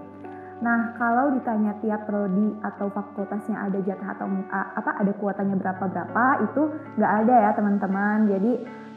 Nah, 0.64 0.96
kalau 0.96 1.36
ditanya 1.36 1.76
tiap 1.84 2.08
prodi 2.08 2.48
atau 2.64 2.88
fakultasnya 2.88 3.60
ada 3.60 3.76
jatah 3.84 4.16
atau 4.16 4.24
apa 4.48 5.04
ada 5.04 5.12
kuotanya 5.20 5.60
berapa-berapa 5.60 6.48
itu 6.48 6.62
nggak 6.96 7.12
ada 7.28 7.34
ya 7.44 7.50
teman-teman. 7.52 8.18
Jadi 8.24 8.52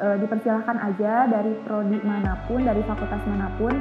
uh, 0.07 0.15
dipersilahkan 0.23 0.77
aja 0.87 1.27
dari 1.27 1.51
prodi 1.67 1.99
mana 1.99 2.47
pun, 2.47 2.63
dari 2.63 2.79
fakultas 2.87 3.27
mana 3.27 3.51
pun, 3.59 3.75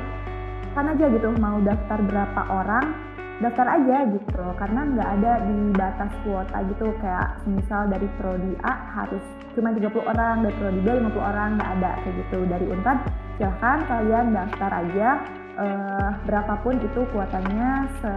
kan 0.75 0.91
aja 0.91 1.07
gitu 1.07 1.31
mau 1.39 1.63
daftar 1.63 2.03
berapa 2.03 2.43
orang 2.51 3.15
daftar 3.37 3.67
aja 3.69 4.09
gitu 4.09 4.45
karena 4.57 4.81
nggak 4.97 5.11
ada 5.21 5.33
di 5.45 5.59
batas 5.77 6.13
kuota 6.25 6.59
gitu. 6.73 6.87
Kayak 7.01 7.29
misal 7.45 7.89
dari 7.93 8.09
prodi 8.17 8.53
A 8.65 8.75
harus 9.03 9.25
cuma 9.53 9.73
30 9.73 9.89
orang 10.05 10.35
dari 10.45 10.55
prodi 10.57 10.81
B 10.81 10.89
50 10.89 11.17
orang 11.21 11.49
nggak 11.61 11.71
ada 11.81 11.91
kayak 12.05 12.15
gitu. 12.27 12.39
Dari 12.49 12.67
Unpad 12.73 12.99
silahkan 13.37 13.79
kalian 13.89 14.27
daftar 14.33 14.71
aja. 14.73 15.11
Uh, 15.57 16.13
berapapun 16.29 16.77
itu 16.85 17.01
kuotanya 17.17 17.89
se 18.05 18.13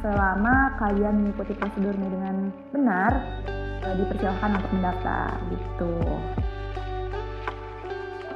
selama 0.00 0.80
kalian 0.80 1.28
mengikuti 1.28 1.52
prosedurnya 1.52 2.08
dengan 2.08 2.36
benar 2.72 3.12
uh, 3.84 3.94
dipersilahkan 4.00 4.56
untuk 4.56 4.72
mendaftar 4.72 5.28
gitu. 5.52 5.92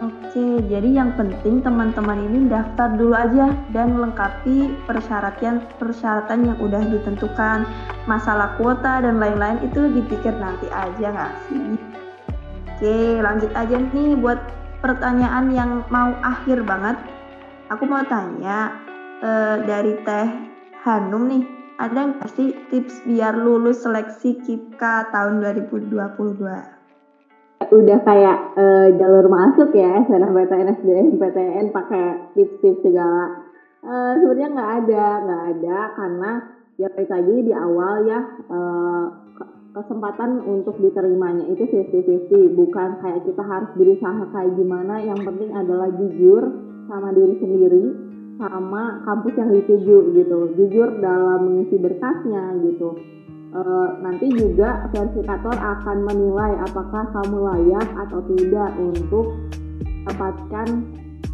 Oke, 0.02 0.58
jadi 0.66 0.90
yang 0.90 1.14
penting 1.14 1.62
teman-teman 1.62 2.18
ini 2.26 2.50
daftar 2.50 2.98
dulu 2.98 3.14
aja 3.14 3.54
dan 3.70 3.94
lengkapi 3.94 4.74
persyaratan 4.90 5.62
persyaratan 5.78 6.50
yang 6.50 6.58
udah 6.58 6.82
ditentukan. 6.82 7.62
Masalah 8.10 8.58
kuota 8.58 9.06
dan 9.06 9.22
lain-lain 9.22 9.62
itu 9.62 9.86
dipikir 9.94 10.34
nanti 10.34 10.66
aja 10.74 11.14
nggak 11.14 11.32
sih? 11.46 11.78
Oke, 12.74 13.22
lanjut 13.22 13.54
aja 13.54 13.78
nih 13.78 14.18
buat 14.18 14.42
pertanyaan 14.82 15.54
yang 15.54 15.86
mau 15.94 16.10
akhir 16.26 16.66
banget. 16.66 16.98
Aku 17.70 17.86
mau 17.86 18.02
tanya 18.10 18.74
e, 19.22 19.30
dari 19.62 19.94
Teh 20.02 20.28
Hanum 20.82 21.30
nih, 21.30 21.46
ada 21.78 22.10
nggak 22.10 22.34
sih 22.34 22.50
tips 22.66 23.06
biar 23.06 23.38
lulus 23.38 23.86
seleksi 23.86 24.42
KIPKA 24.42 25.14
tahun 25.14 25.38
2022? 25.38 26.73
Udah 27.72 27.98
kayak 28.04 28.38
uh, 28.56 28.88
jalur 28.98 29.26
masuk 29.30 29.70
ya 29.72 30.04
PTN 30.08 30.68
SBM 30.80 31.06
PTN 31.16 31.66
pakai 31.72 32.34
tips-tips 32.36 32.82
segala. 32.84 33.46
Uh, 33.84 34.16
sebenarnya 34.16 34.48
nggak 34.52 34.72
ada 34.84 35.04
nggak 35.24 35.42
ada 35.56 35.78
karena 35.92 36.30
ya 36.80 36.88
kayak 36.90 37.10
lagi 37.12 37.36
di 37.44 37.52
awal 37.52 37.94
ya 38.08 38.20
uh, 38.48 39.04
kesempatan 39.74 40.40
untuk 40.46 40.78
diterimanya 40.78 41.50
itu 41.50 41.66
50-50 41.66 42.54
bukan 42.54 42.88
kayak 43.02 43.20
kita 43.26 43.42
harus 43.42 43.70
berusaha 43.74 44.22
kayak 44.30 44.54
gimana 44.54 45.02
yang 45.02 45.18
penting 45.20 45.50
adalah 45.52 45.90
jujur 45.92 46.42
sama 46.86 47.10
diri 47.12 47.34
sendiri 47.42 47.84
sama 48.38 49.04
kampus 49.06 49.34
yang 49.38 49.50
dituju 49.52 49.98
gitu. 50.16 50.38
Jujur 50.58 50.88
dalam 50.98 51.40
mengisi 51.46 51.76
berkasnya 51.78 52.58
gitu 52.66 53.14
uh, 53.54 53.88
nanti 54.02 54.26
juga 54.34 54.90
verifikator 54.90 55.54
akan 55.54 55.96
menilai 56.10 56.52
apakah 56.66 57.06
kamu 57.14 57.36
layak 57.38 57.88
atau 58.06 58.20
tidak 58.34 58.70
untuk 58.76 59.26
dapatkan 60.10 60.68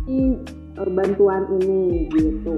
si 0.07 0.39
bantuan 0.77 1.43
ini 1.61 2.07
gitu. 2.15 2.57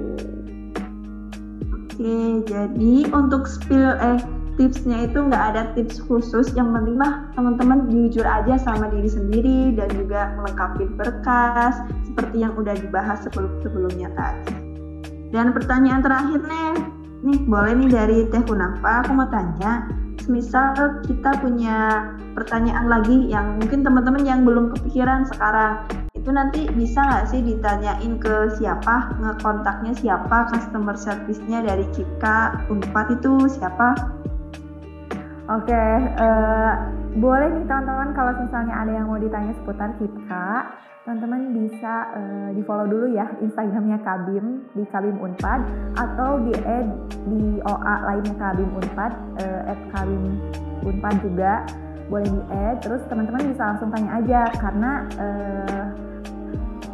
Oke, 1.73 2.17
jadi 2.45 2.93
untuk 3.11 3.45
spill 3.47 3.93
eh 3.97 4.21
tipsnya 4.57 5.09
itu 5.09 5.17
nggak 5.17 5.43
ada 5.53 5.63
tips 5.73 5.97
khusus 6.05 6.53
yang 6.53 6.69
penting 6.73 6.97
mah 6.97 7.33
teman-teman 7.33 7.89
jujur 7.89 8.21
aja 8.21 8.53
sama 8.61 8.85
diri 8.93 9.09
sendiri 9.09 9.73
dan 9.73 9.89
juga 9.97 10.29
melengkapi 10.37 10.85
berkas 10.93 11.81
seperti 12.05 12.45
yang 12.45 12.53
udah 12.53 12.77
dibahas 12.77 13.25
sebelum 13.25 13.49
sebelumnya 13.65 14.13
tadi 14.13 14.53
dan 15.33 15.49
pertanyaan 15.57 16.05
terakhir 16.05 16.41
nih 16.45 16.73
Nih, 17.23 17.39
boleh 17.47 17.71
nih 17.79 17.87
dari 17.87 18.17
Teh 18.27 18.43
Kunafa, 18.43 18.99
aku 18.99 19.15
mau 19.15 19.23
tanya, 19.31 19.87
misal 20.27 20.99
kita 21.07 21.39
punya 21.39 22.11
pertanyaan 22.35 22.91
lagi 22.91 23.31
yang 23.31 23.63
mungkin 23.63 23.79
teman-teman 23.79 24.27
yang 24.27 24.43
belum 24.43 24.75
kepikiran 24.75 25.23
sekarang, 25.31 25.87
itu 26.11 26.27
nanti 26.27 26.67
bisa 26.75 26.99
nggak 26.99 27.31
sih 27.31 27.39
ditanyain 27.39 28.19
ke 28.19 28.59
siapa, 28.59 29.15
ngekontaknya 29.23 29.95
siapa, 29.95 30.51
customer 30.51 30.99
service-nya 30.99 31.63
dari 31.63 31.87
Kika 31.95 32.67
Unpad 32.67 33.15
itu 33.15 33.47
siapa? 33.47 33.95
Oke, 35.47 35.71
okay, 35.71 35.91
uh, 36.19 36.27
eh, 36.27 36.71
boleh 37.23 37.55
nih 37.55 37.63
teman-teman 37.71 38.11
kalau 38.11 38.35
misalnya 38.35 38.83
ada 38.83 38.91
yang 38.99 39.07
mau 39.07 39.15
ditanya 39.15 39.55
seputar 39.63 39.95
Kika, 39.95 40.75
teman-teman 41.03 41.51
bisa 41.51 42.15
uh, 42.15 42.49
di 42.55 42.63
follow 42.63 42.87
dulu 42.87 43.11
ya 43.11 43.27
Instagramnya 43.43 43.99
Kabim 44.07 44.63
di 44.71 44.87
Kabim 44.87 45.19
Unpad 45.19 45.61
atau 45.99 46.39
di 46.47 46.55
add 46.63 46.87
di 47.27 47.59
OA 47.59 47.95
lainnya 48.07 48.35
Kabim 48.39 48.71
Unpad 48.71 49.11
uh, 49.43 49.71
at 49.75 49.79
Kabim 49.91 50.39
Unpad 50.87 51.15
juga. 51.19 51.67
Boleh 52.07 52.27
di 52.31 52.41
add 52.55 52.87
terus 52.87 53.03
teman-teman 53.11 53.51
bisa 53.51 53.75
langsung 53.75 53.91
tanya 53.91 54.23
aja 54.23 54.41
karena 54.55 54.91
uh, 55.19 55.83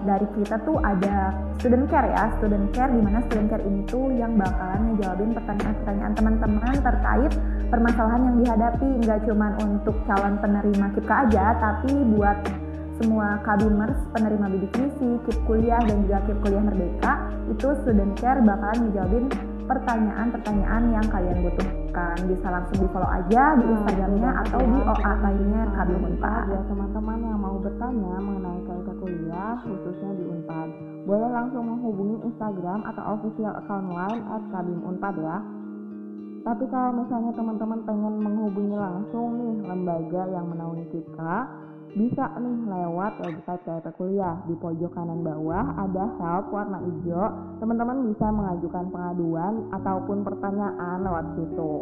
dari 0.09 0.25
kita 0.41 0.57
tuh 0.65 0.81
ada 0.81 1.29
student 1.61 1.85
care 1.85 2.09
ya 2.09 2.33
student 2.41 2.65
care 2.73 2.89
di 2.89 3.01
mana 3.05 3.21
student 3.29 3.45
care 3.45 3.61
ini 3.61 3.85
tuh 3.85 4.09
yang 4.09 4.33
bakalan 4.41 4.89
ngejawabin 4.89 5.37
pertanyaan-pertanyaan 5.37 6.13
teman-teman 6.17 6.75
terkait 6.81 7.31
permasalahan 7.69 8.21
yang 8.25 8.37
dihadapi. 8.41 8.89
Nggak 9.05 9.19
cuma 9.29 9.53
untuk 9.61 9.93
calon 10.09 10.33
penerima 10.41 10.97
KIPKA 10.97 11.15
aja 11.29 11.45
tapi 11.61 11.93
buat 12.09 12.68
semua 12.99 13.39
kabimers, 13.47 13.95
penerima 14.11 14.45
bidik 14.51 14.75
misi, 14.75 15.09
KIP 15.23 15.39
kuliah 15.47 15.79
dan 15.87 16.03
juga 16.03 16.19
KIP 16.27 16.37
kuliah 16.43 16.63
merdeka 16.67 17.13
itu 17.47 17.67
student 17.81 18.13
care 18.19 18.43
bakalan 18.43 18.91
ngejawabin 18.91 19.25
pertanyaan-pertanyaan 19.71 20.83
yang 20.91 21.05
kalian 21.07 21.39
butuhkan. 21.39 22.17
Bisa 22.27 22.47
langsung 22.51 22.77
di 22.83 22.87
follow 22.91 23.07
aja 23.07 23.55
di 23.55 23.65
Instagramnya 23.71 24.31
atau 24.43 24.59
di 24.59 24.79
OA 24.83 25.13
lainnya 25.23 25.63
Kabim 25.79 26.01
Unpad. 26.11 26.43
Ya 26.51 26.61
teman-teman 26.67 27.19
yang 27.23 27.39
mau 27.39 27.55
bertanya 27.63 28.13
mengenai 28.19 28.61
KIP 28.67 28.87
kuliah 28.99 29.53
khususnya 29.63 30.11
di 30.19 30.23
Unpad, 30.27 30.69
boleh 31.07 31.29
langsung 31.31 31.63
menghubungi 31.71 32.19
Instagram 32.27 32.83
atau 32.83 33.03
official 33.15 33.53
account 33.63 33.87
lain 33.95 34.21
at 34.27 34.43
Kabim 34.51 34.79
Unpad 34.83 35.15
ya. 35.23 35.37
Tapi 36.39 36.65
kalau 36.71 37.03
misalnya 37.03 37.31
teman-teman 37.35 37.79
pengen 37.83 38.15
menghubungi 38.25 38.75
langsung 38.75 39.37
nih 39.37 39.55
lembaga 39.69 40.23
yang 40.31 40.47
menaungi 40.47 40.87
kita, 40.87 41.35
bisa 41.93 42.29
nih 42.37 42.57
lewat 42.69 43.13
website 43.23 43.61
KLP 43.65 43.87
Kuliah. 43.97 44.35
Di 44.45 44.53
pojok 44.57 44.91
kanan 44.93 45.25
bawah 45.25 45.65
ada 45.77 46.05
help 46.21 46.45
warna 46.53 46.77
hijau. 46.85 47.57
Teman-teman 47.57 48.05
bisa 48.13 48.27
mengajukan 48.29 48.85
pengaduan 48.93 49.53
ataupun 49.73 50.17
pertanyaan 50.21 50.97
lewat 51.01 51.25
situ. 51.37 51.73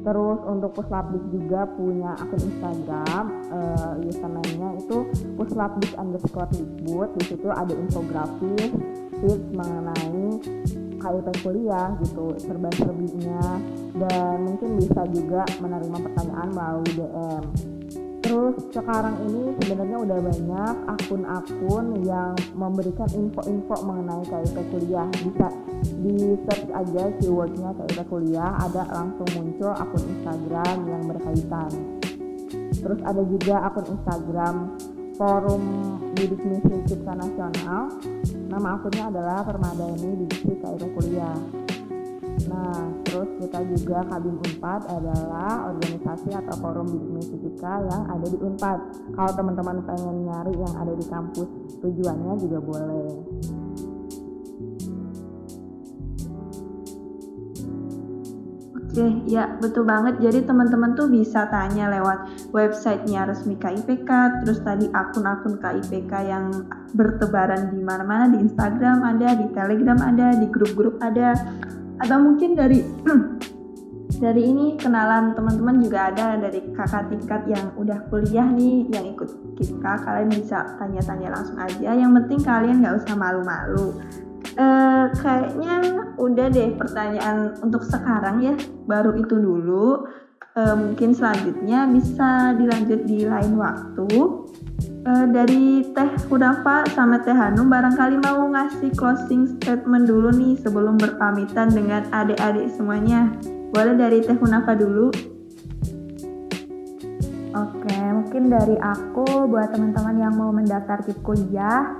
Terus 0.00 0.40
untuk 0.48 0.72
puslapdik 0.72 1.20
juga 1.28 1.68
punya 1.76 2.16
akun 2.16 2.40
Instagram 2.40 3.24
uh, 3.52 4.00
username-nya 4.00 4.80
itu 4.80 5.04
puslapdik 5.36 5.92
underscore 5.96 6.48
dikbud. 6.56 7.08
Di 7.20 7.24
situ 7.28 7.48
ada 7.52 7.72
infografis 7.76 8.72
tips 9.20 9.48
mengenai 9.52 10.40
KIP 11.00 11.28
kuliah 11.44 11.92
gitu 12.00 12.32
serba-serbinya. 12.40 13.60
Dan 13.92 14.48
mungkin 14.48 14.80
bisa 14.80 15.04
juga 15.12 15.44
menerima 15.60 15.98
pertanyaan 16.00 16.48
melalui 16.48 16.92
DM 16.96 17.79
Terus 18.30 18.62
sekarang 18.70 19.26
ini 19.26 19.58
sebenarnya 19.58 20.06
udah 20.06 20.18
banyak 20.22 20.74
akun-akun 20.86 21.98
yang 22.06 22.38
memberikan 22.54 23.10
info-info 23.10 23.82
mengenai 23.82 24.22
KIP 24.22 24.70
kuliah. 24.70 25.10
Bisa 25.18 25.50
di 25.98 26.38
search 26.46 26.70
aja 26.70 27.10
keywordnya 27.18 27.74
KIP 27.74 28.06
kuliah, 28.06 28.54
ada 28.62 28.86
langsung 28.94 29.26
muncul 29.34 29.74
akun 29.74 30.06
Instagram 30.14 30.76
yang 30.86 31.02
berkaitan. 31.10 31.70
Terus 32.78 33.00
ada 33.02 33.22
juga 33.26 33.66
akun 33.66 33.98
Instagram 33.98 34.78
Forum 35.18 35.62
Bidik 36.14 36.46
Misi 36.46 36.86
Cipta 36.86 37.18
Nasional. 37.18 37.98
Nama 38.46 38.68
akunnya 38.78 39.10
adalah 39.10 39.42
Permadani 39.42 40.22
Diksi 40.22 40.54
KIP 40.54 40.82
Kuliah. 40.94 41.34
Nah, 42.50 42.82
terus 43.06 43.30
kita 43.38 43.62
juga 43.62 44.02
Kabin 44.10 44.34
Unpad 44.42 44.90
adalah 44.90 45.70
organisasi 45.70 46.34
atau 46.34 46.54
forum 46.58 46.90
bisnis 46.90 47.30
fisika 47.30 47.78
yang 47.86 48.10
ada 48.10 48.26
di 48.26 48.38
Unpad. 48.42 48.78
Kalau 49.14 49.32
teman-teman 49.38 49.78
pengen 49.86 50.26
nyari 50.26 50.54
yang 50.58 50.74
ada 50.74 50.90
di 50.98 51.06
kampus, 51.06 51.46
tujuannya 51.78 52.34
juga 52.42 52.58
boleh. 52.58 53.10
Oke, 58.90 59.06
ya 59.30 59.54
betul 59.62 59.86
banget. 59.86 60.18
Jadi 60.18 60.50
teman-teman 60.50 60.98
tuh 60.98 61.06
bisa 61.06 61.46
tanya 61.46 61.86
lewat 61.94 62.50
websitenya 62.50 63.22
resmi 63.30 63.54
KIPK, 63.54 64.42
terus 64.42 64.58
tadi 64.66 64.90
akun-akun 64.90 65.62
KIPK 65.62 66.12
yang 66.26 66.50
bertebaran 66.98 67.70
di 67.70 67.86
mana-mana 67.86 68.26
di 68.34 68.42
Instagram 68.42 69.06
ada, 69.06 69.38
di 69.38 69.46
Telegram 69.54 69.94
ada, 70.02 70.34
di 70.34 70.50
grup-grup 70.50 70.98
ada, 70.98 71.38
atau 72.00 72.16
mungkin 72.18 72.56
dari 72.56 72.80
dari 74.24 74.42
ini 74.42 74.76
kenalan 74.76 75.32
teman-teman 75.32 75.80
juga 75.80 76.12
ada 76.12 76.36
dari 76.36 76.60
kakak 76.76 77.08
tingkat 77.08 77.40
yang 77.48 77.72
udah 77.80 78.04
kuliah 78.12 78.44
nih 78.44 78.84
yang 78.92 79.16
ikut 79.16 79.56
kita. 79.56 79.92
Kalian 80.04 80.28
bisa 80.28 80.76
tanya-tanya 80.76 81.28
langsung 81.32 81.56
aja. 81.56 81.90
Yang 81.96 82.12
penting 82.20 82.40
kalian 82.44 82.76
nggak 82.84 82.96
usah 83.00 83.14
malu-malu. 83.16 83.96
Uh, 84.60 85.08
kayaknya 85.20 86.04
udah 86.20 86.46
deh 86.52 86.74
pertanyaan 86.76 87.56
untuk 87.64 87.80
sekarang 87.86 88.44
ya. 88.44 88.54
Baru 88.84 89.16
itu 89.16 89.40
dulu. 89.40 90.04
Uh, 90.58 90.74
mungkin 90.74 91.14
selanjutnya 91.14 91.86
bisa 91.86 92.58
dilanjut 92.58 93.06
di 93.06 93.22
lain 93.22 93.54
waktu 93.54 94.10
uh, 95.06 95.26
dari 95.30 95.86
Teh 95.96 96.10
Hudafa 96.28 96.84
sama 96.92 97.20
Teh 97.24 97.32
Hanum 97.34 97.68
barangkali 97.68 98.20
mau 98.20 98.48
ngasih 98.52 98.92
closing 98.96 99.56
statement 99.58 100.04
dulu 100.08 100.28
nih 100.34 100.54
sebelum 100.60 101.00
berpamitan 101.00 101.72
dengan 101.72 102.04
adik-adik 102.12 102.68
semuanya. 102.74 103.32
Boleh 103.70 103.94
dari 103.96 104.18
Teh 104.20 104.36
Hunafa 104.36 104.76
dulu. 104.76 105.08
Oke, 107.50 107.98
mungkin 108.14 108.46
dari 108.46 108.78
aku 108.78 109.50
buat 109.50 109.74
teman-teman 109.74 110.22
yang 110.22 110.34
mau 110.38 110.54
mendaftar 110.54 111.02
kip 111.02 111.18
kuliah 111.26 111.98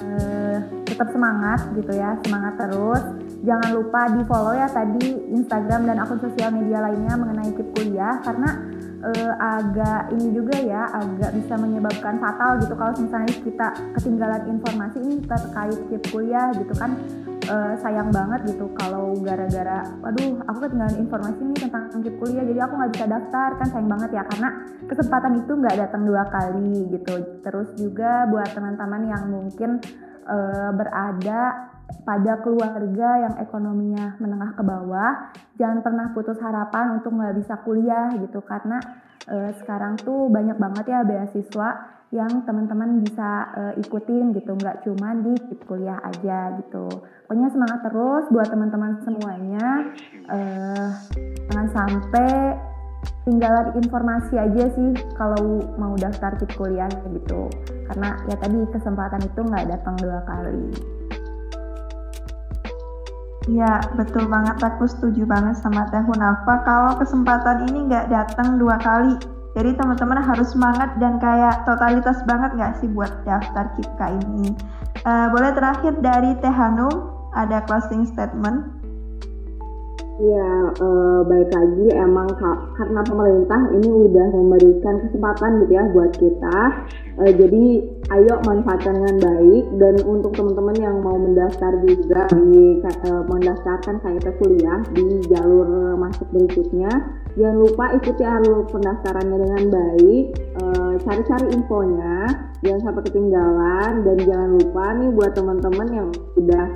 uh, 0.00 0.56
tetap 0.88 1.12
semangat 1.12 1.68
gitu 1.76 1.92
ya, 1.92 2.16
semangat 2.24 2.56
terus. 2.56 3.04
Jangan 3.44 3.76
lupa 3.76 4.08
di 4.08 4.24
follow 4.24 4.56
ya 4.56 4.64
tadi 4.72 5.12
Instagram 5.36 5.84
dan 5.84 6.00
akun 6.00 6.16
sosial 6.24 6.48
media 6.56 6.80
lainnya 6.80 7.12
mengenai 7.12 7.52
kip 7.52 7.68
kuliah 7.76 8.24
karena 8.24 8.56
uh, 9.02 9.34
agak 9.40 10.12
ini 10.14 10.32
juga 10.32 10.56
ya 10.60 10.88
agak 10.94 11.34
bisa 11.36 11.54
menyebabkan 11.58 12.16
fatal 12.20 12.60
gitu 12.62 12.74
kalau 12.78 12.92
misalnya 12.96 13.32
kita 13.42 13.68
ketinggalan 14.00 14.42
informasi 14.48 14.98
ini 15.02 15.16
terkait 15.24 15.78
skip 15.88 16.02
kuliah 16.12 16.48
gitu 16.56 16.74
kan 16.76 16.96
uh, 17.50 17.74
sayang 17.80 18.08
banget 18.14 18.56
gitu 18.56 18.70
kalau 18.78 19.16
gara-gara 19.20 19.84
waduh 20.00 20.40
aku 20.48 20.58
ketinggalan 20.68 20.96
informasi 21.00 21.40
ini 21.42 21.56
tentang 21.56 21.84
skip 21.92 22.14
kuliah 22.22 22.44
jadi 22.44 22.60
aku 22.64 22.72
nggak 22.78 22.92
bisa 22.96 23.06
daftar 23.08 23.48
kan 23.60 23.68
sayang 23.72 23.90
banget 23.90 24.10
ya 24.16 24.22
karena 24.28 24.48
kesempatan 24.86 25.32
itu 25.42 25.52
nggak 25.52 25.76
datang 25.76 26.02
dua 26.06 26.22
kali 26.30 26.86
gitu. 26.90 27.14
Terus 27.42 27.68
juga 27.76 28.24
buat 28.30 28.50
teman-teman 28.54 29.02
yang 29.10 29.24
mungkin 29.28 29.82
uh, 30.26 30.70
berada 30.72 31.70
pada 32.06 32.38
keluarga 32.42 33.10
yang 33.26 33.34
ekonominya 33.42 34.18
menengah 34.18 34.54
ke 34.54 34.62
bawah 34.62 35.12
jangan 35.58 35.82
pernah 35.82 36.06
putus 36.14 36.38
harapan 36.38 36.98
untuk 36.98 37.14
nggak 37.14 37.34
bisa 37.38 37.54
kuliah 37.62 38.10
gitu. 38.18 38.42
Karena 38.42 38.78
uh, 39.26 39.50
sekarang 39.62 39.98
tuh 39.98 40.30
banyak 40.30 40.58
banget 40.58 40.84
ya 40.86 41.00
beasiswa 41.02 41.98
yang 42.14 42.46
teman-teman 42.46 43.02
bisa 43.02 43.30
uh, 43.54 43.74
ikutin 43.74 44.34
gitu. 44.34 44.54
Nggak 44.54 44.86
cuma 44.86 45.14
di 45.18 45.34
kuliah 45.66 45.98
aja 46.02 46.54
gitu. 46.62 46.86
Pokoknya 47.26 47.50
semangat 47.50 47.80
terus 47.86 48.24
buat 48.30 48.48
teman-teman 48.50 49.02
semuanya. 49.02 49.66
Uh, 50.30 50.90
jangan 51.50 51.68
sampai 51.74 52.30
tinggalan 53.26 53.74
informasi 53.78 54.38
aja 54.38 54.70
sih 54.74 54.90
kalau 55.18 55.62
mau 55.78 55.94
daftar 55.98 56.38
kip 56.38 56.50
kuliah 56.54 56.90
gitu. 57.10 57.50
Karena 57.90 58.14
ya 58.30 58.36
tadi 58.38 58.58
kesempatan 58.70 59.22
itu 59.26 59.40
nggak 59.42 59.66
datang 59.70 59.94
dua 59.98 60.22
kali. 60.26 60.95
Iya, 63.46 63.78
betul 63.94 64.26
banget. 64.26 64.58
Aku 64.58 64.90
setuju 64.90 65.22
banget 65.22 65.54
sama 65.62 65.86
Teh 65.94 66.02
Hunafa. 66.02 66.66
Kalau 66.66 66.98
kesempatan 66.98 67.70
ini 67.70 67.86
nggak 67.86 68.10
datang 68.10 68.58
dua 68.58 68.74
kali, 68.82 69.14
jadi 69.54 69.72
teman-teman 69.78 70.20
harus 70.20 70.52
semangat 70.52 70.98
dan 70.98 71.16
kayak 71.22 71.64
totalitas 71.64 72.20
banget 72.26 72.52
nggak 72.58 72.74
sih 72.82 72.90
buat 72.90 73.08
daftar 73.24 73.70
KIPKA 73.78 74.06
ini. 74.20 74.50
Uh, 75.06 75.30
boleh 75.30 75.54
terakhir 75.54 75.94
dari 76.02 76.34
Teh 76.42 76.50
Hanum, 76.50 76.92
ada 77.38 77.62
closing 77.64 78.04
statement. 78.04 78.75
Ya, 80.16 80.72
eh, 80.80 81.20
baik 81.28 81.52
lagi 81.52 81.92
emang 81.92 82.24
karena 82.72 83.04
pemerintah 83.04 83.68
ini 83.68 84.08
udah 84.08 84.32
memberikan 84.32 85.04
kesempatan 85.04 85.60
gitu 85.60 85.76
ya 85.76 85.84
buat 85.92 86.16
kita. 86.16 86.58
Eh, 87.20 87.36
jadi 87.36 87.64
ayo 88.16 88.40
manfaatkan 88.48 88.96
dengan 88.96 89.16
baik 89.20 89.64
dan 89.76 90.00
untuk 90.08 90.32
teman-teman 90.32 90.72
yang 90.80 91.04
mau 91.04 91.20
mendaftar 91.20 91.68
juga 91.84 92.32
di 92.32 92.80
eh, 92.80 93.22
mendaftarkan 93.28 94.00
KIP 94.00 94.26
kuliah 94.40 94.80
di 94.96 95.20
jalur 95.28 96.00
masuk 96.00 96.24
berikutnya, 96.32 96.88
jangan 97.36 97.56
lupa 97.60 97.84
ikuti 98.00 98.24
alur 98.24 98.64
pendaftarannya 98.72 99.36
dengan 99.36 99.62
baik, 99.68 100.24
cari-cari 101.04 101.46
infonya, 101.52 102.24
jangan 102.64 102.80
sampai 102.88 103.02
ketinggalan. 103.04 103.92
Dan 104.00 104.16
jangan 104.24 104.50
lupa 104.56 104.84
nih 104.96 105.12
buat 105.12 105.32
teman-teman 105.36 105.88
yang 105.92 106.08
udah 106.40 106.72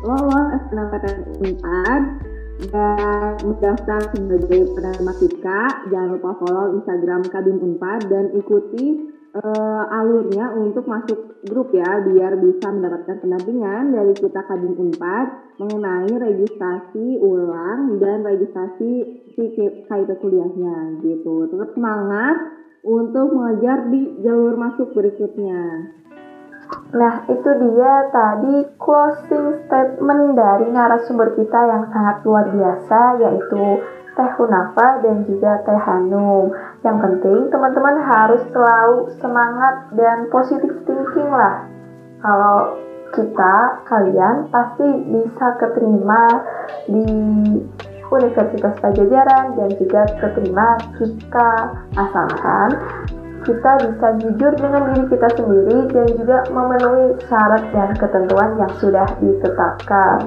lolos 0.00 0.48
SNMPTN 0.72 1.28
4 1.60 2.29
dan 2.68 3.40
mendaftar 3.40 4.12
sebagai 4.12 4.60
penerima 4.76 5.12
KIPKA. 5.16 5.62
Jangan 5.88 6.08
lupa 6.12 6.30
follow 6.44 6.76
Instagram 6.76 7.24
Kabin 7.32 7.58
Unpad 7.64 8.00
dan 8.12 8.36
ikuti 8.36 9.16
uh, 9.32 9.84
alurnya 9.88 10.52
untuk 10.58 10.84
masuk 10.84 11.40
grup 11.48 11.72
ya 11.72 12.04
biar 12.04 12.36
bisa 12.36 12.68
mendapatkan 12.68 13.16
pendampingan 13.24 13.96
dari 13.96 14.12
kita 14.12 14.40
Kabin 14.44 14.76
Unpad 14.76 15.56
mengenai 15.56 16.12
registrasi 16.12 17.16
ulang 17.24 17.96
dan 18.02 18.26
registrasi 18.26 18.90
si 19.32 19.44
KIP 19.56 20.10
kuliahnya 20.20 21.00
gitu. 21.00 21.48
Tetap 21.48 21.72
semangat 21.72 22.36
untuk 22.84 23.36
mengejar 23.36 23.92
di 23.92 24.20
jalur 24.24 24.56
masuk 24.56 24.92
berikutnya. 24.96 25.96
Nah, 26.90 27.22
itu 27.30 27.50
dia 27.70 28.10
tadi 28.10 28.66
closing 28.74 29.62
statement 29.66 30.34
dari 30.34 30.66
narasumber 30.74 31.38
kita 31.38 31.60
yang 31.70 31.86
sangat 31.94 32.26
luar 32.26 32.50
biasa, 32.50 33.00
yaitu 33.22 33.62
Teh 34.18 34.30
Hunafa 34.34 34.98
dan 34.98 35.22
juga 35.22 35.62
Teh 35.62 35.80
Hanum. 35.86 36.50
Yang 36.82 36.98
penting, 36.98 37.38
teman-teman 37.54 37.96
harus 38.02 38.42
selalu 38.50 39.06
semangat 39.22 39.94
dan 39.94 40.26
positif 40.34 40.82
thinking 40.82 41.30
lah. 41.30 41.62
Kalau 42.18 42.74
kita, 43.14 43.86
kalian 43.86 44.50
pasti 44.50 44.86
bisa 45.14 45.46
keterima 45.62 46.26
di 46.90 47.06
Universitas 48.10 48.74
Pajajaran 48.82 49.54
dan 49.54 49.70
juga 49.78 50.02
keterima 50.18 50.74
jika 50.98 51.50
asalkan 51.94 52.68
kita 53.44 53.72
bisa 53.86 54.08
jujur 54.20 54.52
dengan 54.58 54.92
diri 54.92 55.04
kita 55.08 55.28
sendiri 55.36 55.78
dan 55.92 56.06
juga 56.16 56.38
memenuhi 56.52 57.06
syarat 57.28 57.64
dan 57.72 57.90
ketentuan 57.96 58.50
yang 58.60 58.72
sudah 58.78 59.08
ditetapkan. 59.20 60.18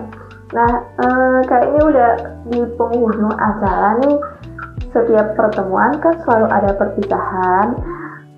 Nah, 0.54 0.72
eh, 1.02 1.40
kayaknya 1.50 1.82
udah 1.82 2.12
di 2.50 2.62
penghujung 2.78 3.34
acara 3.34 3.98
nih. 4.06 4.18
Setiap 4.94 5.34
pertemuan 5.34 5.98
kan 5.98 6.14
selalu 6.22 6.48
ada 6.54 6.72
perpisahan. 6.78 7.68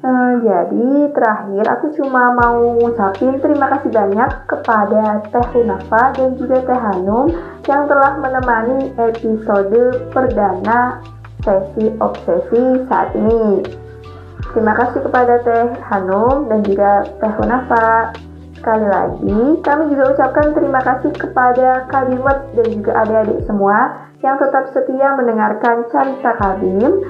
Eh, 0.05 0.33
jadi 0.45 1.09
terakhir 1.17 1.65
aku 1.65 1.85
cuma 1.97 2.31
mau 2.37 2.77
ngucapin 2.77 3.41
terima 3.41 3.73
kasih 3.73 3.89
banyak 3.89 4.31
kepada 4.45 5.25
Teh 5.33 5.45
Hunafa 5.49 6.13
dan 6.13 6.37
juga 6.37 6.61
Teh 6.61 6.77
Hanum 6.77 7.25
yang 7.65 7.89
telah 7.89 8.13
menemani 8.21 8.93
episode 9.01 10.05
perdana 10.13 11.01
sesi 11.41 11.89
obsesi 11.97 12.85
saat 12.85 13.17
ini. 13.17 13.84
Terima 14.55 14.71
kasih 14.71 15.03
kepada 15.03 15.43
Teh 15.43 15.67
Hanum 15.91 16.47
dan 16.47 16.63
juga 16.63 17.03
Teh 17.19 17.33
Hunafa. 17.35 18.15
Sekali 18.55 18.87
lagi, 18.87 19.39
kami 19.61 19.83
juga 19.91 20.15
ucapkan 20.15 20.55
terima 20.55 20.79
kasih 20.79 21.11
kepada 21.11 21.83
Kabimet 21.91 22.39
dan 22.55 22.67
juga 22.71 22.91
adik-adik 23.03 23.43
semua 23.43 24.07
yang 24.23 24.39
tetap 24.39 24.71
setia 24.71 25.11
mendengarkan 25.19 25.83
Carita 25.91 26.39
Kabim 26.39 27.03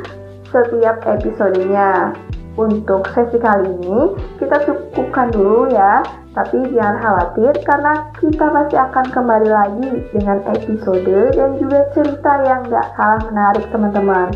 setiap 0.49 1.05
episodenya. 1.05 2.17
Untuk 2.57 3.05
sesi 3.13 3.37
kali 3.37 3.77
ini 3.77 4.17
kita 4.41 4.65
cukupkan 4.65 5.29
dulu 5.29 5.69
ya, 5.69 6.01
tapi 6.33 6.65
jangan 6.73 6.97
khawatir 6.97 7.53
karena 7.61 7.93
kita 8.17 8.45
pasti 8.51 8.75
akan 8.75 9.05
kembali 9.13 9.49
lagi 9.53 9.89
dengan 10.17 10.41
episode 10.49 11.29
dan 11.37 11.61
juga 11.61 11.93
cerita 11.93 12.41
yang 12.41 12.65
gak 12.73 12.89
kalah 12.97 13.21
menarik 13.29 13.69
teman-teman. 13.69 14.33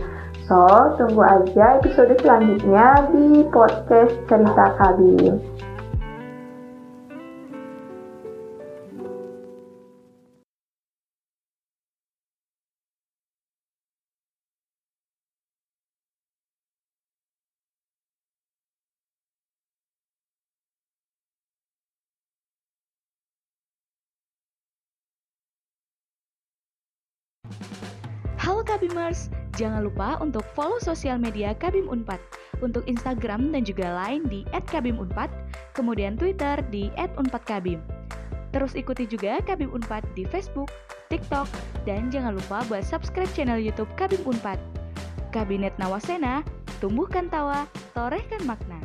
So, 0.49 0.65
tunggu 0.97 1.21
aja 1.21 1.77
episode 1.77 2.17
selanjutnya 2.25 3.05
di 3.13 3.45
podcast 3.53 4.17
Cerita 4.25 4.73
Kabin. 4.81 5.37
Kabimers, 28.89 29.29
jangan 29.53 29.85
lupa 29.85 30.17
untuk 30.17 30.41
follow 30.57 30.81
sosial 30.81 31.21
media 31.21 31.53
Kabim 31.53 31.85
Unpad 31.93 32.17
untuk 32.65 32.81
Instagram 32.89 33.53
dan 33.53 33.61
juga 33.61 33.85
lain 33.85 34.25
di 34.25 34.41
@kabimunpad, 34.49 35.29
kemudian 35.77 36.17
Twitter 36.17 36.57
di 36.73 36.89
@unpadkabim. 36.97 37.77
Terus 38.49 38.73
ikuti 38.73 39.05
juga 39.05 39.45
Kabim 39.45 39.69
Unpad 39.69 40.01
di 40.17 40.25
Facebook, 40.25 40.73
TikTok, 41.05 41.45
dan 41.85 42.09
jangan 42.09 42.33
lupa 42.33 42.65
buat 42.65 42.81
subscribe 42.81 43.29
channel 43.37 43.61
YouTube 43.61 43.93
Kabim 43.93 44.25
Unpad. 44.25 44.57
Kabinet 45.29 45.77
Nawasena, 45.77 46.41
tumbuhkan 46.81 47.29
tawa, 47.29 47.69
torehkan 47.93 48.41
makna. 48.49 48.81